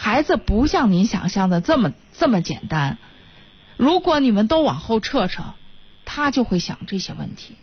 [0.00, 2.98] 孩子不像您想象的这么这么简单。
[3.76, 5.42] 如果你们都往后撤撤，
[6.04, 7.56] 他就会想这些问题。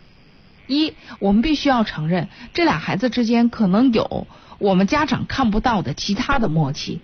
[0.66, 4.26] 一，我们必须要承认，这俩孩子之间可能有
[4.58, 7.00] 我们家长看不到的其他的默契。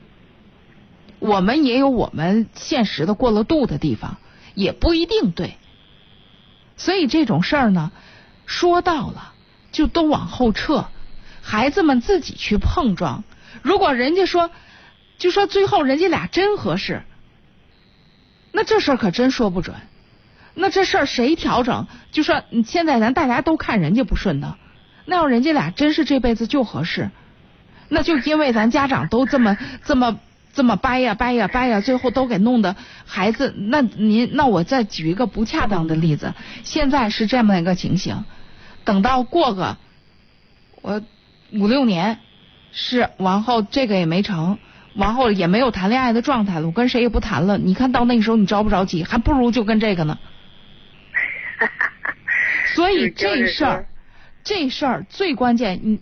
[1.18, 4.18] 我们也有我们现实的过了度的地方，
[4.54, 5.56] 也不一定对。
[6.76, 7.90] 所以这种事儿呢，
[8.44, 9.32] 说到了
[9.72, 10.88] 就都往后撤，
[11.40, 13.24] 孩子们自己去碰撞。
[13.62, 14.50] 如果人家说。
[15.18, 17.02] 就说最后人家俩真合适，
[18.50, 19.76] 那这事儿可真说不准。
[20.54, 21.86] 那这事儿谁调整？
[22.10, 24.56] 就说现在咱大家都看人家不顺的，
[25.06, 27.10] 那要人家俩真是这辈子就合适，
[27.88, 30.20] 那就因为咱家长都这么这么
[30.52, 33.54] 这么掰呀掰呀掰呀，最后都给弄的孩子。
[33.56, 36.34] 那您那我再举一个不恰当的例子，
[36.64, 38.24] 现在是这么一个情形，
[38.84, 39.78] 等到过个
[40.82, 41.00] 我
[41.52, 42.18] 五六年，
[42.72, 44.58] 是完后这个也没成。
[44.94, 47.58] 完后也没有谈恋爱的状态了，我跟谁也不谈了。
[47.58, 49.04] 你看到那时候你着不着急？
[49.04, 50.18] 还不如就跟这个呢。
[52.74, 53.86] 所以这事儿，
[54.44, 56.00] 这事儿最关键，你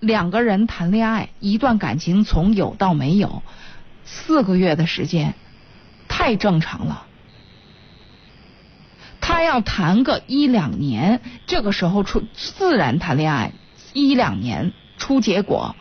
[0.00, 3.42] 两个人谈恋爱，一段感情从有到没有，
[4.04, 5.34] 四个月的时间，
[6.08, 7.04] 太正常了。
[9.20, 13.52] 他要谈个一两年，这个时候出自然谈恋爱，
[13.92, 15.76] 一两年出结果。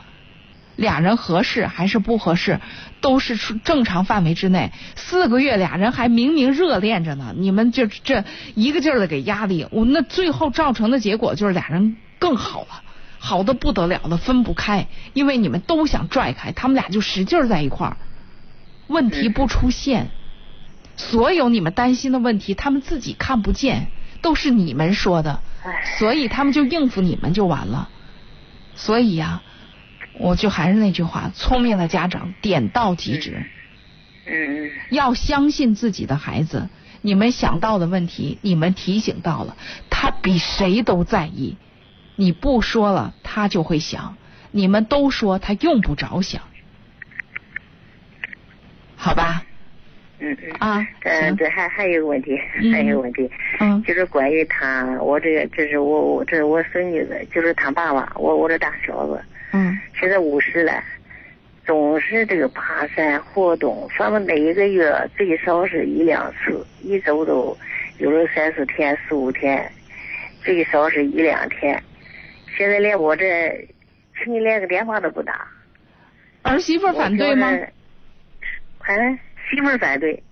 [0.78, 2.62] 俩人合适还是不合适，
[3.02, 4.72] 都是正常范围之内。
[4.96, 8.24] 四个月俩人还明明热恋着呢，你们就这
[8.54, 12.84] 一个劲儿的给压力，我那最后造成的结果就是俩人更好了，
[13.18, 17.98] 好的不得了的分不开，因为你们都想拽开，他们俩就使劲在一块儿，
[18.86, 20.12] 问题不出现，
[20.96, 23.88] 所有你们担心的问题他们自己看不见，
[24.22, 25.42] 都是你们说的，
[25.98, 27.90] 所以他们就应付你们就完了，
[28.76, 29.42] 所以呀。
[30.20, 33.44] 我就还是那句话，聪明的家长点到即止。
[34.26, 34.72] 嗯嗯。
[34.90, 36.70] 要相信自己的孩子，
[37.02, 39.56] 你们想到的问题，你们提醒到了，
[39.90, 41.58] 他比谁都在意。
[42.16, 44.16] 你不说了，他就会想；
[44.52, 46.42] 你们都说，他用不着想。
[48.96, 49.44] 好吧。
[50.20, 50.52] 嗯嗯。
[50.60, 50.88] 啊。
[51.04, 52.36] 嗯，对，还还有一个问题，
[52.74, 53.30] 还有一个问题。
[53.60, 53.84] 嗯。
[53.84, 59.24] 就是关于他，我这个，这是我我这是我孙女的，就是他爸爸，我我这大小子。
[59.52, 60.84] 嗯，现在五十了，
[61.66, 67.58] 总是这个爬山活动，反正每一个月最少是一两次，一周都
[67.98, 69.72] 有了三四天、四五天，
[70.42, 71.82] 最少是一两天。
[72.58, 73.68] 现在连我这，
[74.18, 75.48] 亲戚连个电话都不打。
[76.44, 77.52] 儿媳妇反对吗？
[78.80, 79.20] 反正
[79.50, 80.24] 媳妇反对，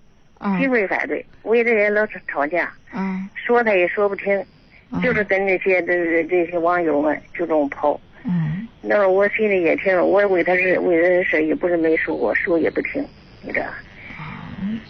[0.60, 2.72] 媳妇也反对，为这人老是吵架。
[2.94, 3.30] 嗯。
[3.36, 4.44] 说他也说不听，
[5.04, 8.00] 就是跟那些这这些网友们就这么跑。
[8.28, 8.68] 嗯。
[8.82, 13.06] 那我心里也挺，我为他是为人事也不是没说过，说也不听，
[13.42, 13.66] 你知道？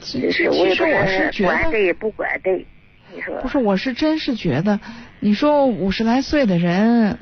[0.02, 0.68] 其实其实我
[1.06, 2.66] 是觉得，管对不管对，
[3.14, 4.80] 你说不是，我是真是觉得，
[5.20, 7.18] 你说五十来岁的人，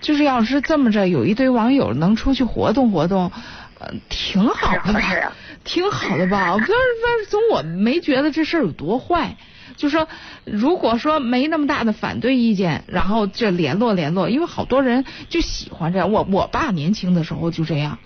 [0.00, 3.30] 就是要是这么着，有一堆网友能出去活动活动，
[3.78, 5.00] 呃，挺好的吧？
[5.00, 5.32] 啊
[5.64, 6.52] 挺好的吧？
[6.52, 9.34] 我不是不是，总我没觉得这事儿有多坏。
[9.76, 10.08] 就说
[10.44, 16.10] 如果说没那么大的反对意见，然后这联络联络，因为好多人就喜欢这样。
[16.10, 17.98] 我我爸年轻的时候就这样，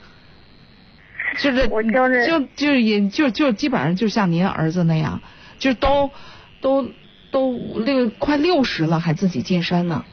[1.38, 5.22] 就是我就是就就也就就基本上就像您儿子那样，
[5.59, 6.10] 就都
[6.60, 6.90] 都
[7.30, 10.05] 都六快六十了还自己进山呢。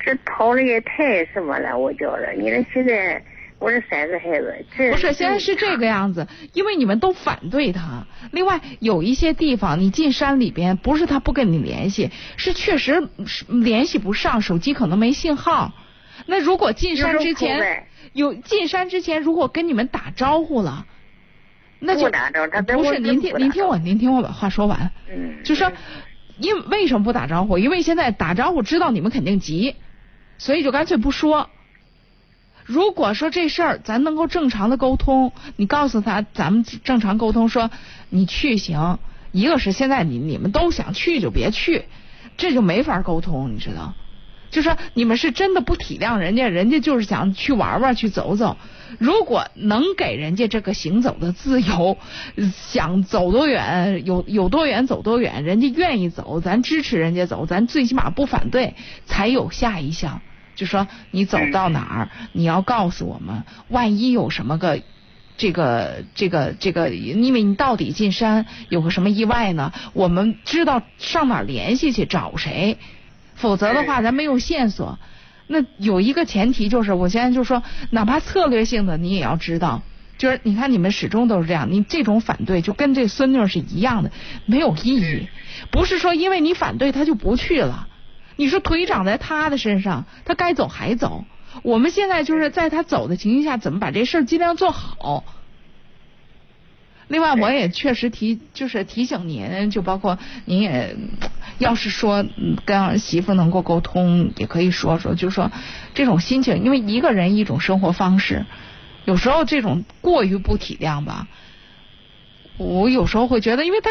[0.00, 3.22] 这跑的也太什么了，我觉着，你这现在
[3.58, 8.06] 我是三个孩子，这不是，现在是这个样子，因为你们都反对他。
[8.32, 13.08] 另外，有一些地方你进山里边，不是他不跟你联系，是确实
[13.48, 15.72] 联系不上，手机可能没信号。
[16.26, 20.86] 那如果进山之前有进山之前，如果跟你们打招呼了，
[21.78, 24.90] 那就不打招呼他跟我不是您听您听我您听我把话说完。
[25.08, 25.72] 嗯，就说，
[26.38, 27.56] 因为什么不打招呼？
[27.56, 29.74] 因为现在打招呼知道你们肯定急，
[30.36, 31.48] 所以就干脆不说。
[32.64, 37.70] 如果说这事儿咱能够正常的沟通，你告诉他咱们正常沟通说
[38.08, 38.98] 你去行，
[39.32, 41.84] 一个是现在你你们都想去就别去，
[42.38, 43.94] 这就没法沟通，你知道？
[44.50, 48.56] 就说你们是真的不体谅人家，人家就是想去玩玩去走走。
[48.98, 51.98] 如果能给人家这个行走的自由，
[52.52, 58.74] 想走多远有有多远走多远，人家愿意走，咱支持人家走，咱最起码不反对，
[59.06, 60.22] 才有下一项。
[60.54, 64.80] 就说你走到哪儿，你要告诉我们，万一有什么个。
[65.36, 69.72] 这个这个这个，因为你到底进山有个什么意外呢？
[69.92, 72.78] 我们知道上哪联系去找谁，
[73.34, 74.96] 否则的话咱没有线索。
[75.48, 79.82] 那有一个前提就是，我现在就说，哪怕策略性的你也要知道，
[80.18, 84.12] 就是你看你们始终都是这样，你这种反对就跟这孙女是一样的，
[84.46, 85.26] 没有意义。
[85.72, 87.88] 不是说因为你反对他就不去了，
[88.36, 91.24] 你说腿长在他的身上，他该走还走。
[91.62, 95.22] 我们现在就是在他走的情形下，怎么把这事儿尽量做好。
[97.06, 100.96] 另外，我也确实提，就是提醒您，就包括您也，
[101.58, 105.52] 要是说嗯跟儿媳妇能够沟通，也可以说说，就说
[105.94, 108.46] 这种心情，因为一个人一种生活方式，
[109.04, 111.28] 有时候这种过于不体谅吧，
[112.56, 113.90] 我有时候会觉得，因为他。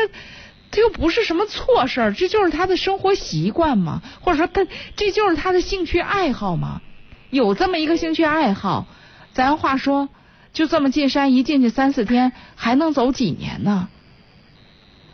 [0.73, 6.81] 这又不是什么错事儿，这就是他的生活习惯嘛，或者说他这就是他的兴趣爱好嘛。
[7.29, 8.87] 有这么一个兴趣爱好，
[9.33, 10.09] 咱话说，
[10.51, 13.87] 就这么进山一进去三四天，还能走几年呢？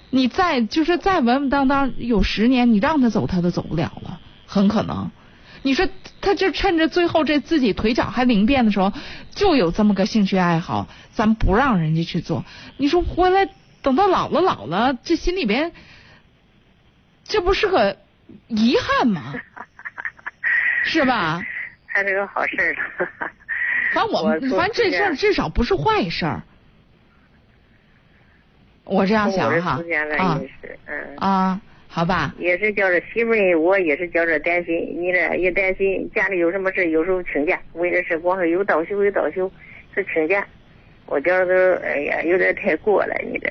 [0.10, 5.12] 你再就是再稳稳当当有十年，你让他走他都走不了了，很可能。
[5.62, 5.90] 你说
[6.22, 8.94] 他就趁着最后这自己腿脚还灵便的时候，
[9.36, 12.46] 就有这么个兴趣爱好，咱不让人家去做。
[12.78, 13.50] 你说回来
[13.82, 15.72] 等到老了老了，这心里边
[17.24, 17.98] 这不是个
[18.48, 19.34] 遗憾吗？
[20.84, 21.42] 是吧？
[21.86, 22.76] 还是个好事儿。
[23.94, 26.44] 反正我们我反正这事儿至少不是坏事儿，
[28.84, 29.82] 我这样想哈
[30.18, 30.40] 啊，
[30.86, 31.16] 嗯。
[31.18, 39.52] 啊，好吧，也是觉着媳妇儿，我也是觉着担心，你这也担心家里有什么事，有时候请假，为这事光是有倒休有倒休，
[39.96, 40.48] 是请假，
[41.10, 43.50] 我觉着哎呀有点太过了，你这。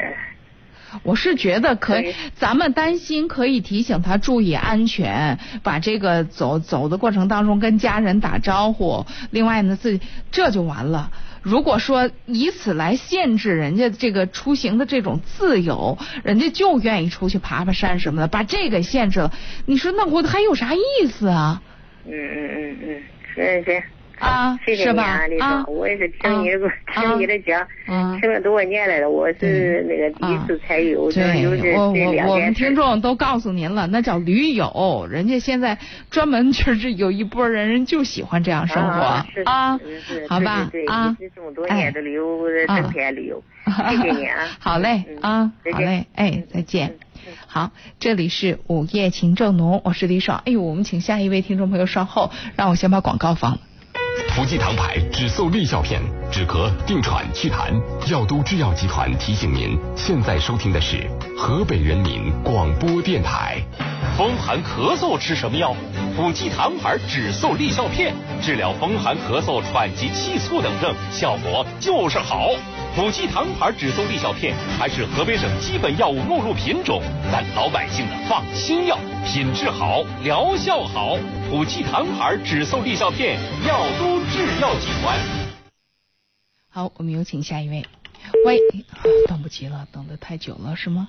[1.02, 11.10] 我是觉得可以，咱们担心可以提醒他注意安全，把这个走走的过程当中跟家人打招呼，另外呢自己这就完了。
[11.42, 19.32] 如果说以此来限制人家这个出行的这种自由，人家就愿意出去爬爬山什么的，把这个限制了，
[19.66, 21.62] 你说那我还有啥意思啊？
[22.06, 23.02] 嗯嗯嗯嗯，
[23.34, 23.82] 行行行。
[24.18, 35.78] 啊谢谢你是吧啊，李啊总，我也是听你的啊听你的讲，啊听了多少年来了，我是那个第一次参与，我就是有这对，我这我我们听众都告诉您了，那叫驴友，人家现在
[36.10, 38.90] 专门就是 有一波人，人就喜欢这样生活
[39.44, 39.78] 啊，
[40.28, 43.42] 好吧啊这么多年的旅游，啊整天旅游，
[43.90, 46.96] 谢谢你啊， 好嘞嗯啊，好嘞，哎，再见。
[47.46, 50.40] 好，这里是午夜情正浓，我是李爽。
[50.46, 53.60] 哎呦，我们请下一位听众朋友稍后，让我先把广告放了。
[54.34, 56.00] 福济堂牌止嗽利效片，
[56.30, 57.72] 止咳、定喘、祛痰。
[58.10, 63.60] 药都制药集团提醒您，现在收听的是河北人民广播电台。
[64.16, 65.74] 风寒咳嗽吃什么药？
[66.16, 72.50] 福济堂牌止嗽利效片，治疗风寒咳嗽、喘急气促等症，效果就是好。
[72.98, 77.00] 普济堂牌止嗽利效片还是河北省基本药物目录品种，
[77.30, 81.16] 但老百姓的放心药，品质好，疗效好。
[81.48, 85.16] 普济堂牌止嗽利效片，药都制药集团。
[86.68, 87.86] 好，我们有请下一位。
[88.44, 88.58] 喂，
[89.28, 91.06] 等不及了，等的太久了是吗？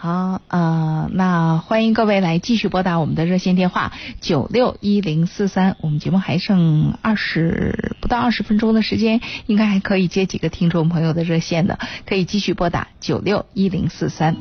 [0.00, 5.74] 好，呃，那欢迎各位来继续拨打我们的热线电话九六一零四三。
[5.80, 14.36] 我们节目还剩二十不到二十分钟的时间，应该还可以接几个听众朋友的热线的，可以继续拨打九六一零四三。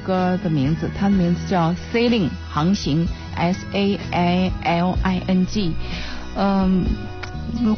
[0.00, 3.06] 歌的名字，它的名字叫《Sailing 航行》
[3.36, 5.72] ，S A I L I N G。
[6.36, 6.84] 嗯，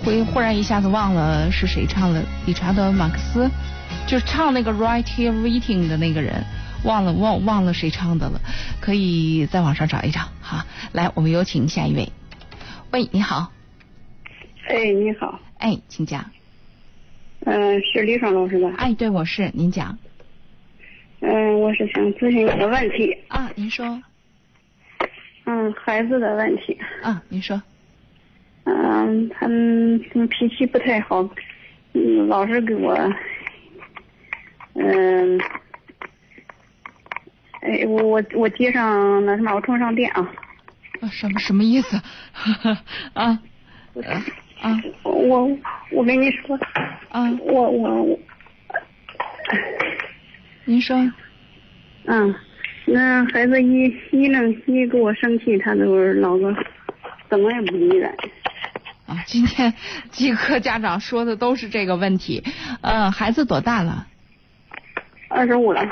[0.02, 3.50] 会忽然一下子忘了是谁唱了，理查德·马克思，
[4.06, 6.44] 就是唱那个《Right Here Waiting》的那个人，
[6.84, 8.40] 忘了忘忘了谁唱的了，
[8.80, 10.22] 可以在网上找一找。
[10.40, 12.12] 好，来，我们有请下一位。
[12.90, 13.52] 喂，你好。
[14.68, 15.40] 哎，你好。
[15.58, 16.30] 哎，请讲。
[17.44, 18.70] 嗯，是李爽老师吧？
[18.76, 19.98] 哎，对，我是，您讲。
[21.22, 24.02] 嗯，我是想咨询一个问题啊，您说。
[25.44, 26.76] 嗯，孩子的问题。
[27.00, 27.62] 啊，您说。
[28.64, 31.22] 嗯，他嗯脾气不太好，
[31.94, 32.92] 嗯，老是给我，
[34.74, 35.40] 嗯，
[37.60, 40.20] 哎，我我我接上那什么，我充上电啊。
[41.00, 41.96] 啊，什么什么意思？
[43.14, 43.40] 啊，
[44.60, 45.48] 啊，我
[45.92, 46.56] 我跟你说，
[47.10, 48.18] 啊，我我我，
[50.64, 50.96] 您说，
[52.06, 52.34] 嗯，
[52.86, 56.54] 那孩子一一弄一跟我生气，他都是老个
[57.28, 58.14] 怎么也不理人。
[59.06, 59.74] 啊，今天
[60.10, 62.44] 几个家长说的都是这个问题。
[62.80, 64.06] 嗯，孩子多大了？
[65.28, 65.84] 二十五了。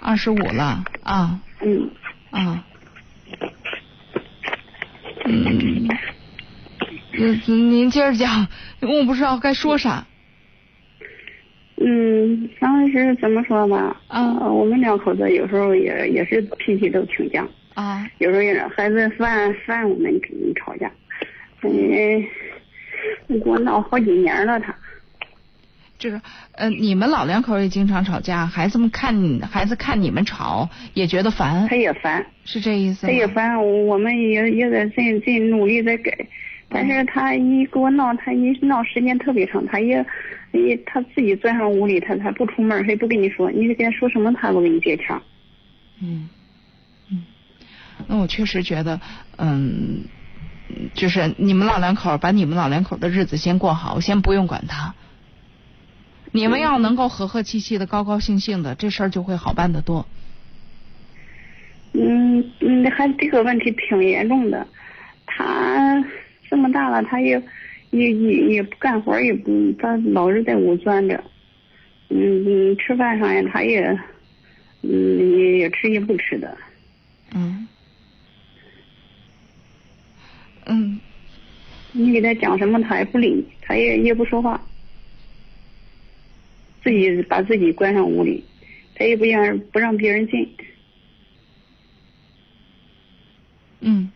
[0.00, 1.40] 二十五了啊。
[1.60, 1.90] 嗯。
[2.30, 2.64] 啊。
[5.26, 5.88] 嗯。
[7.16, 8.46] 嗯，您接着讲，
[8.80, 10.06] 我不知道该说啥。
[11.76, 14.00] 嗯，当时怎么说吧？
[14.08, 14.48] 啊。
[14.48, 17.44] 我们两口子有时候也也是脾气都挺犟。
[17.74, 18.08] 啊。
[18.18, 20.12] 有时候也孩子烦烦我们
[20.56, 20.90] 吵架。
[21.62, 22.24] 嗯。
[23.28, 24.74] 给我闹好几年了，他。
[25.96, 26.20] 就是，
[26.52, 31.66] 呃，你们老两口也经常吵架，孩子们看孩子看你们吵也觉得烦。
[31.68, 33.06] 他也烦，是这意思。
[33.06, 33.56] 他也烦，
[33.86, 34.94] 我们也也在在
[35.24, 36.12] 在努力在改，
[36.68, 40.04] 但是他一给我闹，他一闹时间特别长，他也
[40.54, 45.22] 也他自己钻上屋里，他他不出门，他也不跟你说，你跟他说什么，他不跟你接茬。
[46.00, 46.28] 嗯
[47.10, 47.24] 嗯，
[48.06, 49.00] 那我确实觉得，
[49.38, 50.04] 嗯。
[50.94, 54.94] 就是你们老两口把你们老两口的日子先过好，先不用管他。
[56.32, 60.06] 你们要能够和和气气的、高高兴兴的，这事儿就会好办得多。
[61.92, 64.66] 嗯嗯，还这个问题挺严重的。
[65.26, 66.02] 他
[66.48, 67.40] 这么大了，他也
[67.94, 71.22] 也也也不干活，也不他老是在屋钻着。
[72.10, 73.86] 嗯嗯，吃饭上呀，他也
[74.82, 76.56] 嗯也也吃也不吃的。
[77.34, 77.66] 嗯。
[80.66, 80.98] 嗯，
[81.92, 84.60] 你给他讲什么，他也不理你，他也也不说话，
[86.82, 88.42] 自己把自己关上屋里，
[88.94, 90.48] 他也不让不让别人进。
[93.80, 94.10] 嗯。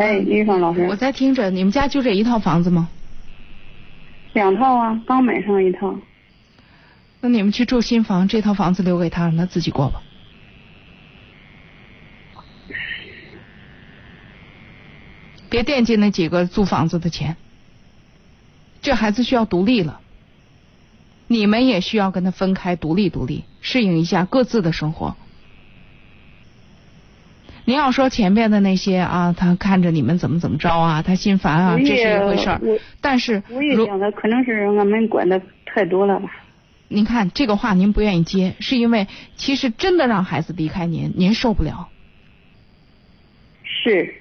[0.00, 2.88] 哎，李芳老师，我在听着，你们家就这一套房子吗？
[4.32, 5.94] 两套啊，刚买上一套。
[7.20, 10.00] 那你们去住新房，这套房子留给他，让他自己过吧。
[15.50, 17.36] 别惦记那几个租房子的钱，
[18.80, 20.00] 这孩子需要独立了，
[21.26, 25.14] 你们也需要跟他分开独立独立，适应一下各自的生活。
[27.70, 32.60] 您要说前边的那些啊，他看着你们怎么怎么着啊，他心烦啊，这是一回事儿。
[33.00, 36.28] 但是我也想的可能是俺们管的太多了吧。
[36.88, 39.06] 您看这个话您不愿意接，是因为
[39.36, 41.88] 其实真的让孩子离开您，您受不了。
[43.62, 44.16] 是。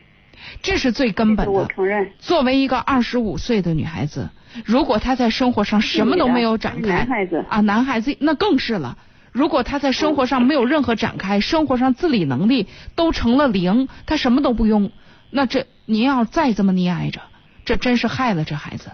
[0.62, 1.52] 这是最根本的。
[1.52, 2.12] 我承认。
[2.20, 4.30] 作为一个二十五岁的女孩子，
[4.64, 8.96] 如果她在生活上什么都没有展开，男孩子啊，男孩子那更是了。
[9.40, 14.92] 如果他在生活上没有任何展开，生活上自理能力都成了零，他什么都不用，
[15.30, 17.22] 那这您要再这么溺爱着，
[17.64, 18.92] 这真是害了这孩子。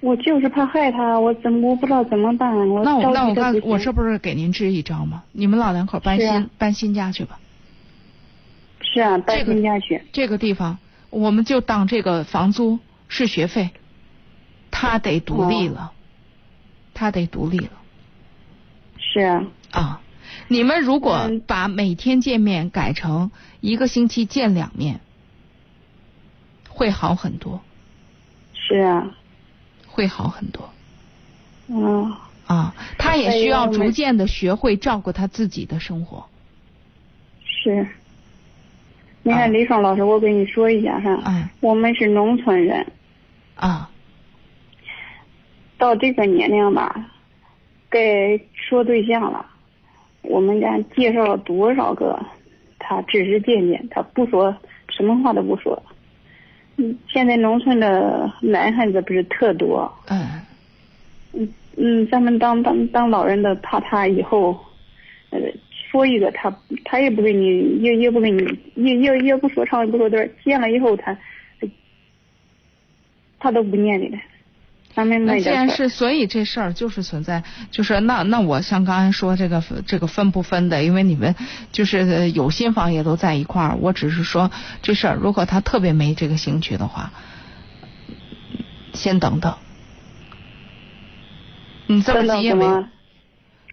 [0.00, 2.66] 我就是怕害他，我怎么我不知道怎么办？
[2.66, 5.22] 我那我那我刚我这不是给您支一招吗？
[5.32, 7.38] 你们老两口搬新搬新家去吧。
[8.80, 10.02] 是啊，搬新家去。
[10.12, 10.78] 这个地方，
[11.10, 13.68] 我们就当这个房租是学费，
[14.70, 15.92] 他得独立了，
[16.94, 17.68] 他得独立了。
[19.12, 19.44] 是啊。
[19.72, 20.00] 啊，
[20.48, 23.30] 你们如果把每天见面改成
[23.60, 25.00] 一个星期见两面，
[26.68, 27.60] 会好很多。
[28.54, 29.14] 是啊。
[29.86, 30.72] 会好很多。
[31.68, 32.10] 嗯。
[32.46, 36.26] 啊，他也需要逐渐的学会照顾他自己的生活。
[37.44, 37.86] 是。
[39.24, 42.84] 你看，李爽老师，我跟你说一下哈，我们是农村人，
[43.54, 43.88] 啊，
[45.78, 47.11] 到这个年龄吧，
[47.92, 49.46] 该说对象了。
[50.22, 52.18] 我们家介绍了多少个，
[52.78, 54.56] 他只是见见，他不说
[54.88, 55.80] 什么话都不说。
[56.78, 60.40] 嗯，现在农村的男孩子不是特多，嗯，
[61.34, 64.58] 嗯嗯，咱们当当当老人的，怕他以后，
[65.30, 65.38] 呃。
[65.92, 66.50] 说一个他，
[66.86, 68.42] 他也不给你，也也不给你，
[68.76, 71.14] 也也也不说长也不说短，见了以后他，
[73.38, 74.16] 他都不念你了。
[74.94, 81.34] 那既然是，所以这事儿就是存在，就是那那我像刚才说这个这个分不分的，因为你们
[81.72, 84.50] 就是有新房也都在一块儿，我只是说
[84.82, 87.10] 这事儿，如果他特别没这个兴趣的话，
[88.92, 89.54] 先等等。
[91.86, 92.66] 你这么急也没。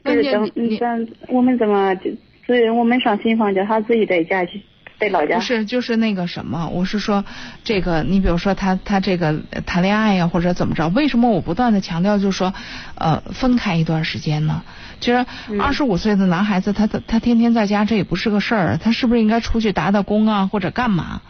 [0.06, 2.12] 就是等，你咱我们怎么就，
[2.48, 4.62] 所以我们上新房叫他自己在家去
[5.00, 5.36] 在老家。
[5.36, 7.24] 不是，就是那个什么，我是说，
[7.64, 10.90] 这个你比如说他他这个谈恋爱呀，或者怎么着？
[10.90, 12.54] 为什么我不断的强调，就是说，
[12.96, 14.62] 呃，分开一段时间呢？
[15.00, 15.26] 其实
[15.60, 21.22] 二十五岁的男孩子，他他他天天在家，这也不是个事儿，他是不是应该出去打打工啊，或者干嘛？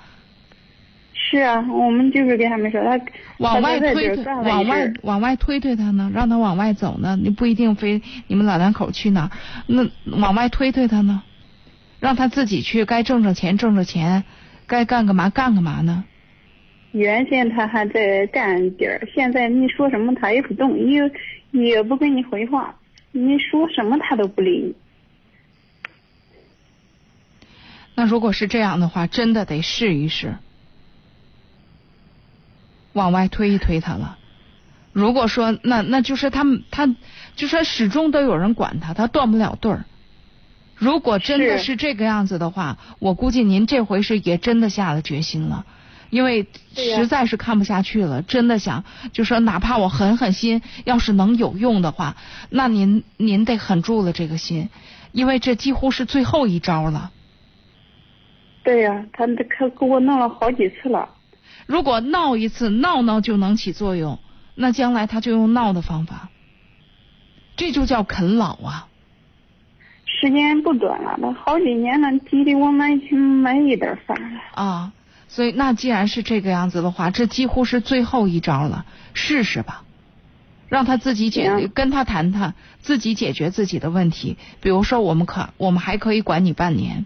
[1.14, 3.00] 是啊，我们就是跟他们说，他
[3.38, 9.32] 往外推往外往外推推他呢，让他往外走呢，你不一定非你们老两口去哪儿，
[9.68, 9.86] 那
[10.18, 11.22] 往外推推他呢，
[12.00, 14.24] 让他自己去，该挣挣钱挣挣钱，
[14.68, 16.04] 该干干嘛干干嘛呢？
[16.92, 21.12] 原先他还在干点儿，现在你说什么他也不动，也
[21.52, 22.76] 也不跟你回话，
[23.12, 24.76] 你说什么他都不理你。
[27.96, 30.38] 那如果是这样的话，真的得试一试，
[32.94, 34.18] 往外推一推他了。
[34.94, 36.96] 如果说那那就是他们他
[37.36, 39.86] 就说始终都有人管他，他断不了对儿。
[40.80, 45.66] 如果真的是是这个样子的话，我估计您这回是也真的下了决心了，
[46.10, 52.16] 因为实在是看不下去了，真的想就说哪怕我狠狠心，要是能有用的话，
[52.50, 54.70] 那您您得狠住了这个心，
[55.12, 57.12] 因为这几乎是最后一招了。
[58.64, 61.10] 对呀、他他给我闹了好几次了。
[61.66, 64.20] 如果闹一次，闹闹就能起作用，
[64.56, 66.30] 那将来他就用闹的方法，
[67.58, 68.89] 这就叫啃老啊！
[70.20, 72.90] 时间不短了，都好几年了，急得我买
[73.42, 74.40] 买一点饭了。
[74.54, 74.92] 啊，
[75.28, 79.84] 所以那既然是这个样子的话，这几乎是最后一招了，试试吧，
[80.68, 84.38] 让他自己解，行跟他谈谈，自己解决自己的问题。
[84.60, 87.06] 比如说，我们可我们还可以管你半年，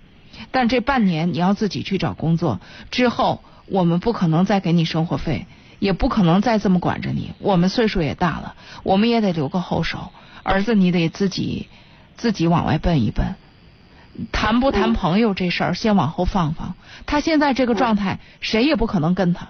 [0.49, 2.59] 但这半年你要自己去找工作，
[2.89, 5.45] 之后我们不可能再给你生活费，
[5.77, 7.33] 也不可能再这么管着你。
[7.37, 10.11] 我们岁数也大了，我们也得留个后手。
[10.41, 11.67] 儿子，你得自己
[12.23, 13.35] 自己往外奔一奔。
[14.31, 16.73] 谈不谈朋友这事儿，先往后放放。
[17.05, 19.49] 他现在这个状态，谁也不可能跟他，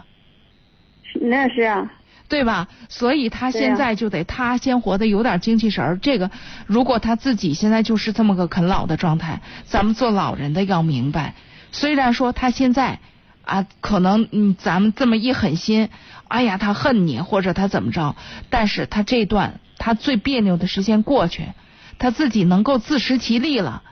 [1.22, 1.91] 那是啊，
[2.28, 2.68] 对吧？
[2.90, 6.00] 所以他现在就得他先活得有点精气神儿。
[6.00, 6.32] 这个，
[6.66, 11.36] 如果他自己现在就是这么个啃老的状态，咱们做老人的要明白，
[11.72, 12.98] 虽然说他现在
[13.45, 15.90] 啊，可能嗯，咱们这么一狠心，
[16.28, 18.16] 哎呀，他恨你或者他怎么着，
[18.50, 21.50] 但是他这段他最别扭的时间过去，
[21.99, 23.84] 他自己能够自食其力了，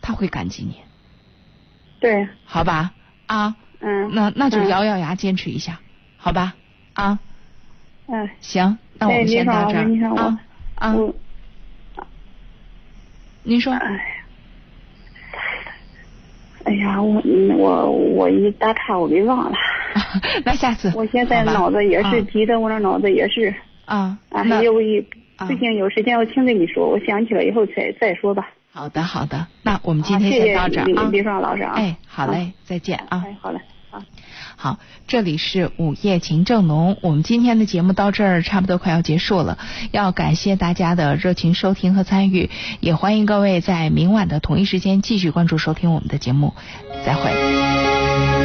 [0.00, 0.76] 他会感激你。
[2.00, 2.92] 对，好吧？
[3.26, 5.80] 啊，嗯，那那就嗯咬咬牙坚持一下，
[6.16, 6.54] 好吧？
[6.94, 7.18] 啊，
[8.06, 10.40] 嗯，行，那我哎们先到这儿啊
[10.76, 10.96] 啊。
[13.42, 14.22] 您说，哎，
[16.64, 19.56] 哎呀，我嗯我我一打岔我给忘了。
[20.44, 23.54] 那下次我现在脑子也是啊急的，我这脑子也是。
[23.86, 25.04] 啊，啊，那有一
[25.40, 28.50] 啊不行，有时间我听着你说，我想起来以后再再说吧。
[28.70, 31.08] 好的好的，那我们今啊天谢谢先到这儿啊。
[31.10, 33.24] 李李爽老师啊哎，好嘞，再见啊。
[33.26, 33.58] 哎，好嘞，
[33.90, 34.04] 啊。
[34.56, 39.56] 好，这里是午夜情正浓，我们今天的节目到这儿差不多快要结束了，
[39.92, 42.50] 要感谢大家的热情收听和参与，
[42.80, 46.52] 也欢迎各位在明晚的同一时间继续关注收听我们的节目，
[47.06, 48.39] 再会。